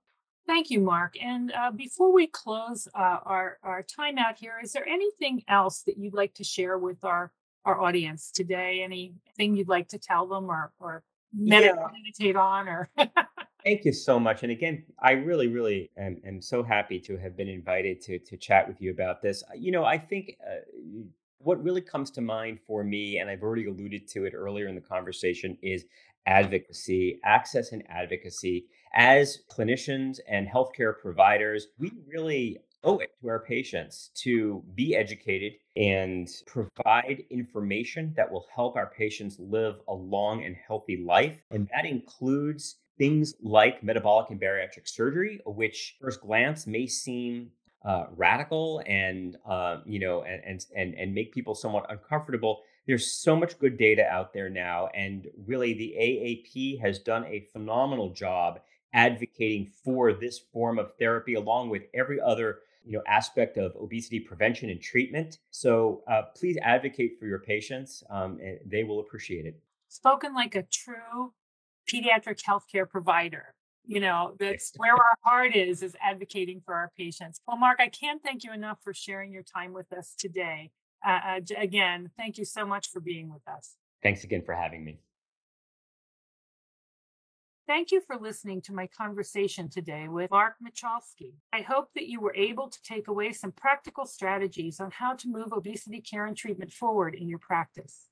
Thank 0.48 0.70
you, 0.70 0.80
Marc. 0.80 1.22
And 1.22 1.52
uh, 1.52 1.72
before 1.72 2.14
we 2.14 2.28
close 2.28 2.88
uh, 2.96 3.20
our 3.24 3.60
our 3.62 3.84
time 3.84 4.18
out 4.18 4.38
here, 4.40 4.56
is 4.64 4.72
there 4.72 4.88
anything 4.88 5.44
else 5.48 5.84
that 5.84 5.98
you'd 5.98 6.14
like 6.14 6.34
to 6.36 6.44
share 6.44 6.78
with 6.78 7.04
our 7.04 7.32
our 7.68 7.82
audience 7.82 8.32
today? 8.32 8.82
Anything 8.84 9.56
you'd 9.56 9.68
like 9.68 9.90
to 9.90 10.00
tell 10.00 10.26
them 10.28 10.50
or 10.50 10.72
or 10.80 11.04
meditate, 11.34 11.76
yeah. 11.76 11.88
meditate 11.92 12.36
on 12.36 12.68
or 12.68 12.90
Thank 13.64 13.84
you 13.84 13.92
so 13.92 14.18
much. 14.18 14.44
And 14.44 14.52
again, 14.52 14.84
I 14.98 15.12
really, 15.12 15.48
really 15.48 15.92
am, 15.98 16.22
am, 16.26 16.42
so 16.42 16.64
happy 16.64 17.00
to 17.02 17.18
have 17.18 17.36
been 17.36 17.50
invited 17.50 18.00
to 18.04 18.18
to 18.20 18.38
chat 18.38 18.68
with 18.68 18.82
you 18.82 18.92
about 18.92 19.22
this. 19.22 19.44
You 19.56 19.72
know, 19.72 19.84
I 19.84 19.98
think 19.98 20.38
uh, 20.42 20.62
what 21.40 21.62
really 21.62 21.82
comes 21.82 22.10
to 22.12 22.22
mind 22.22 22.60
for 22.66 22.84
me, 22.84 23.18
and 23.18 23.30
I've 23.30 23.44
already 23.44 23.66
alluded 23.66 24.08
to 24.10 24.26
it 24.26 24.34
earlier 24.34 24.68
in 24.68 24.76
the 24.76 24.82
conversation, 24.82 25.58
is 25.62 25.86
advocacy, 26.26 27.20
access 27.26 27.74
and 27.74 27.84
advocacy. 27.90 28.68
As 28.94 29.40
clinicians 29.52 30.20
and 30.30 30.48
healthcare 30.48 30.98
providers, 30.98 31.68
we 31.78 31.92
really 32.08 32.60
owe 32.88 33.00
it 33.00 33.12
to 33.22 33.28
our 33.28 33.40
patients 33.40 34.10
to 34.16 34.64
be 34.74 34.96
educated 34.96 35.54
and 35.76 36.30
provide 36.46 37.24
information 37.30 38.14
that 38.16 38.32
will 38.32 38.46
help 38.56 38.76
our 38.76 38.92
patients 38.98 39.38
live 39.40 39.76
a 39.88 39.94
long 39.94 40.44
and 40.44 40.56
healthy 40.56 41.04
life. 41.06 41.42
And 41.52 41.68
that 41.76 41.86
includes 41.86 42.78
things 42.98 43.36
like 43.42 43.84
metabolic 43.84 44.30
and 44.30 44.40
bariatric 44.40 44.88
surgery, 44.88 45.40
which 45.46 45.98
first 46.02 46.22
glance 46.22 46.66
may 46.66 46.88
seem 46.88 47.52
uh, 47.86 48.06
radical 48.16 48.82
and 48.88 49.38
uh, 49.48 49.78
you 49.86 50.00
know 50.00 50.24
and, 50.24 50.66
and 50.76 50.96
and 50.96 51.14
make 51.14 51.34
people 51.34 51.56
somewhat 51.56 51.86
uncomfortable. 51.90 52.62
There's 52.88 53.22
so 53.22 53.36
much 53.36 53.60
good 53.60 53.78
data 53.78 54.06
out 54.08 54.34
there 54.34 54.50
now, 54.50 54.88
and 54.96 55.28
really 55.46 55.74
the 55.74 55.94
AAP 56.00 56.82
has 56.82 57.00
done 57.00 57.26
a 57.26 57.48
phenomenal 57.52 58.10
job 58.14 58.62
advocating 58.94 59.70
for 59.84 60.14
this 60.14 60.40
form 60.40 60.80
of 60.80 60.92
therapy, 60.98 61.36
along 61.36 61.70
with 61.70 61.84
every 61.94 62.20
other 62.20 62.60
you 62.88 62.94
know 62.94 63.04
aspect 63.08 63.58
of 63.58 63.76
obesity 63.76 64.20
prevention 64.20 64.70
and 64.70 64.82
treatment. 64.82 65.40
So 65.52 66.04
uh, 66.08 66.24
please 66.36 66.58
advocate 66.62 67.20
for 67.20 67.26
your 67.26 67.40
patients; 67.40 68.04
um, 68.10 68.40
and 68.42 68.60
they 68.66 68.84
will 68.84 69.00
appreciate 69.00 69.46
it. 69.46 69.60
Spoken 69.90 70.34
like 70.34 70.56
a 70.56 70.64
true 70.64 71.34
pediatric 71.92 72.42
healthcare 72.44 72.90
provider. 72.90 73.54
You 73.86 74.02
know, 74.02 74.36
that's 74.38 74.74
where 74.76 74.94
our 74.94 75.18
heart 75.24 75.56
is, 75.56 75.82
is 75.82 75.96
advocating 76.02 76.62
for 76.66 76.76
our 76.76 76.92
patients. 76.98 77.40
Well, 77.48 77.56
Marc, 77.56 77.80
I 77.80 77.88
can't 77.88 78.22
thank 78.22 78.44
you 78.44 78.52
enough 78.52 78.80
for 78.84 78.94
sharing 78.94 79.32
your 79.32 79.44
time 79.44 79.72
with 79.72 79.94
us 79.94 80.14
today. 80.18 80.72
Uh, 81.06 81.20
uh, 81.26 81.40
again, 81.58 82.12
thank 82.18 82.38
you 82.38 82.44
so 82.44 82.66
much 82.66 82.90
for 82.90 83.00
being 83.00 83.32
with 83.32 83.48
us. 83.48 83.78
Thanks 84.04 84.26
again 84.26 84.44
for 84.46 84.54
having 84.54 84.84
me. 84.84 85.00
Thank 87.68 87.92
you 87.92 88.00
for 88.00 88.18
listening 88.18 88.62
to 88.62 88.74
my 88.74 88.88
conversation 88.88 89.70
today 89.70 90.08
with 90.08 90.32
Marc 90.32 90.56
Michalsky. 90.64 91.34
I 91.52 91.60
hope 91.60 91.90
that 91.96 92.08
you 92.08 92.22
were 92.22 92.34
able 92.34 92.70
to 92.70 92.82
take 92.82 93.10
away 93.10 93.34
some 93.34 93.52
practical 93.52 94.06
strategies 94.06 94.80
on 94.80 94.90
how 94.92 95.16
to 95.16 95.28
move 95.28 95.52
obesity 95.52 96.00
care 96.00 96.26
and 96.26 96.38
treatment 96.38 96.72
forward 96.72 97.14
in 97.14 97.28
your 97.28 97.40
practice. 97.40 98.06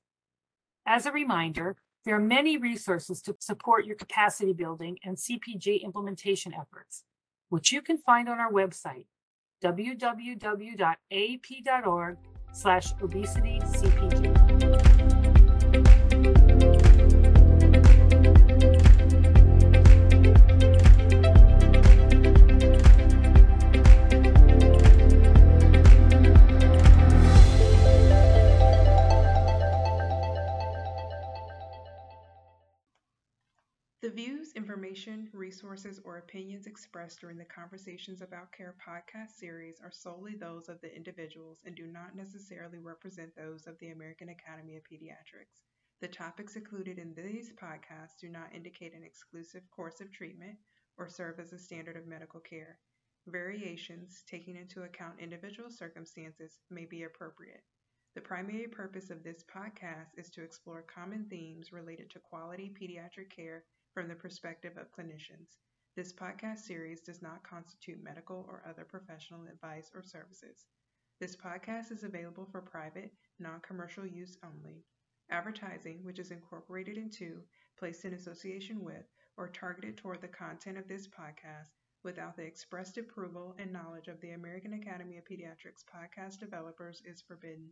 As 0.84 1.06
a 1.06 1.12
reminder, 1.12 1.78
there 2.04 2.14
are 2.16 2.20
many 2.20 2.58
resources 2.58 3.22
to 3.22 3.34
support 3.40 3.86
your 3.86 3.96
capacity 3.96 4.52
building 4.52 4.98
and 5.02 5.16
CPG 5.16 5.82
implementation 5.82 6.52
efforts, 6.52 7.04
which 7.48 7.72
you 7.72 7.80
can 7.80 7.96
find 7.96 8.28
on 8.28 8.38
our 8.38 8.52
website, 8.52 9.06
www.aap.org 9.64 10.76
slash 12.52 12.92
obesity 13.00 13.58
CPG. 13.60 14.95
Information, 34.66 35.28
resources, 35.32 36.00
or 36.04 36.18
opinions 36.18 36.66
expressed 36.66 37.20
during 37.20 37.38
the 37.38 37.44
Conversations 37.44 38.20
About 38.20 38.50
Care 38.50 38.74
podcast 38.84 39.38
series 39.38 39.78
are 39.80 39.92
solely 39.92 40.34
those 40.34 40.68
of 40.68 40.80
the 40.80 40.92
individuals 40.92 41.60
and 41.64 41.76
do 41.76 41.86
not 41.86 42.16
necessarily 42.16 42.80
represent 42.80 43.30
those 43.36 43.68
of 43.68 43.78
the 43.78 43.90
American 43.90 44.30
Academy 44.30 44.74
of 44.74 44.82
Pediatrics. 44.82 45.62
The 46.00 46.08
topics 46.08 46.56
included 46.56 46.98
in 46.98 47.14
these 47.14 47.52
podcasts 47.52 48.18
do 48.20 48.28
not 48.28 48.52
indicate 48.52 48.92
an 48.92 49.04
exclusive 49.04 49.62
course 49.70 50.00
of 50.00 50.10
treatment 50.10 50.56
or 50.98 51.08
serve 51.08 51.38
as 51.38 51.52
a 51.52 51.58
standard 51.60 51.96
of 51.96 52.08
medical 52.08 52.40
care. 52.40 52.80
Variations, 53.28 54.24
taking 54.28 54.56
into 54.56 54.82
account 54.82 55.20
individual 55.20 55.70
circumstances, 55.70 56.58
may 56.70 56.86
be 56.86 57.04
appropriate. 57.04 57.62
The 58.16 58.20
primary 58.20 58.66
purpose 58.66 59.10
of 59.10 59.22
this 59.22 59.44
podcast 59.44 60.18
is 60.18 60.28
to 60.30 60.42
explore 60.42 60.82
common 60.82 61.26
themes 61.30 61.72
related 61.72 62.10
to 62.10 62.18
quality 62.18 62.74
pediatric 62.74 63.30
care 63.30 63.62
from 63.96 64.08
the 64.08 64.14
perspective 64.14 64.76
of 64.76 64.92
clinicians. 64.92 65.56
This 65.96 66.12
podcast 66.12 66.58
series 66.58 67.00
does 67.00 67.22
not 67.22 67.42
constitute 67.42 68.04
medical 68.04 68.44
or 68.46 68.62
other 68.68 68.84
professional 68.84 69.46
advice 69.50 69.90
or 69.94 70.02
services. 70.02 70.66
This 71.18 71.34
podcast 71.34 71.90
is 71.90 72.04
available 72.04 72.46
for 72.52 72.60
private, 72.60 73.10
non 73.38 73.58
commercial 73.60 74.06
use 74.06 74.36
only. 74.44 74.84
Advertising, 75.30 76.04
which 76.04 76.18
is 76.18 76.30
incorporated 76.30 76.98
into, 76.98 77.40
placed 77.78 78.04
in 78.04 78.12
association 78.12 78.84
with, 78.84 79.06
or 79.38 79.48
targeted 79.48 79.96
toward 79.96 80.20
the 80.20 80.28
content 80.28 80.76
of 80.76 80.86
this 80.88 81.08
podcast 81.08 81.72
without 82.04 82.36
the 82.36 82.44
expressed 82.44 82.98
approval 82.98 83.56
and 83.58 83.72
knowledge 83.72 84.08
of 84.08 84.20
the 84.20 84.32
American 84.32 84.74
Academy 84.74 85.16
of 85.16 85.24
Pediatrics 85.24 85.86
podcast 85.88 86.38
developers 86.38 87.00
is 87.06 87.22
forbidden. 87.22 87.70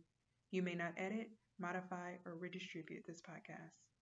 You 0.49 0.63
may 0.63 0.73
not 0.73 0.95
edit, 0.97 1.29
modify, 1.59 2.13
or 2.25 2.33
redistribute 2.33 3.05
this 3.05 3.21
podcast. 3.21 3.85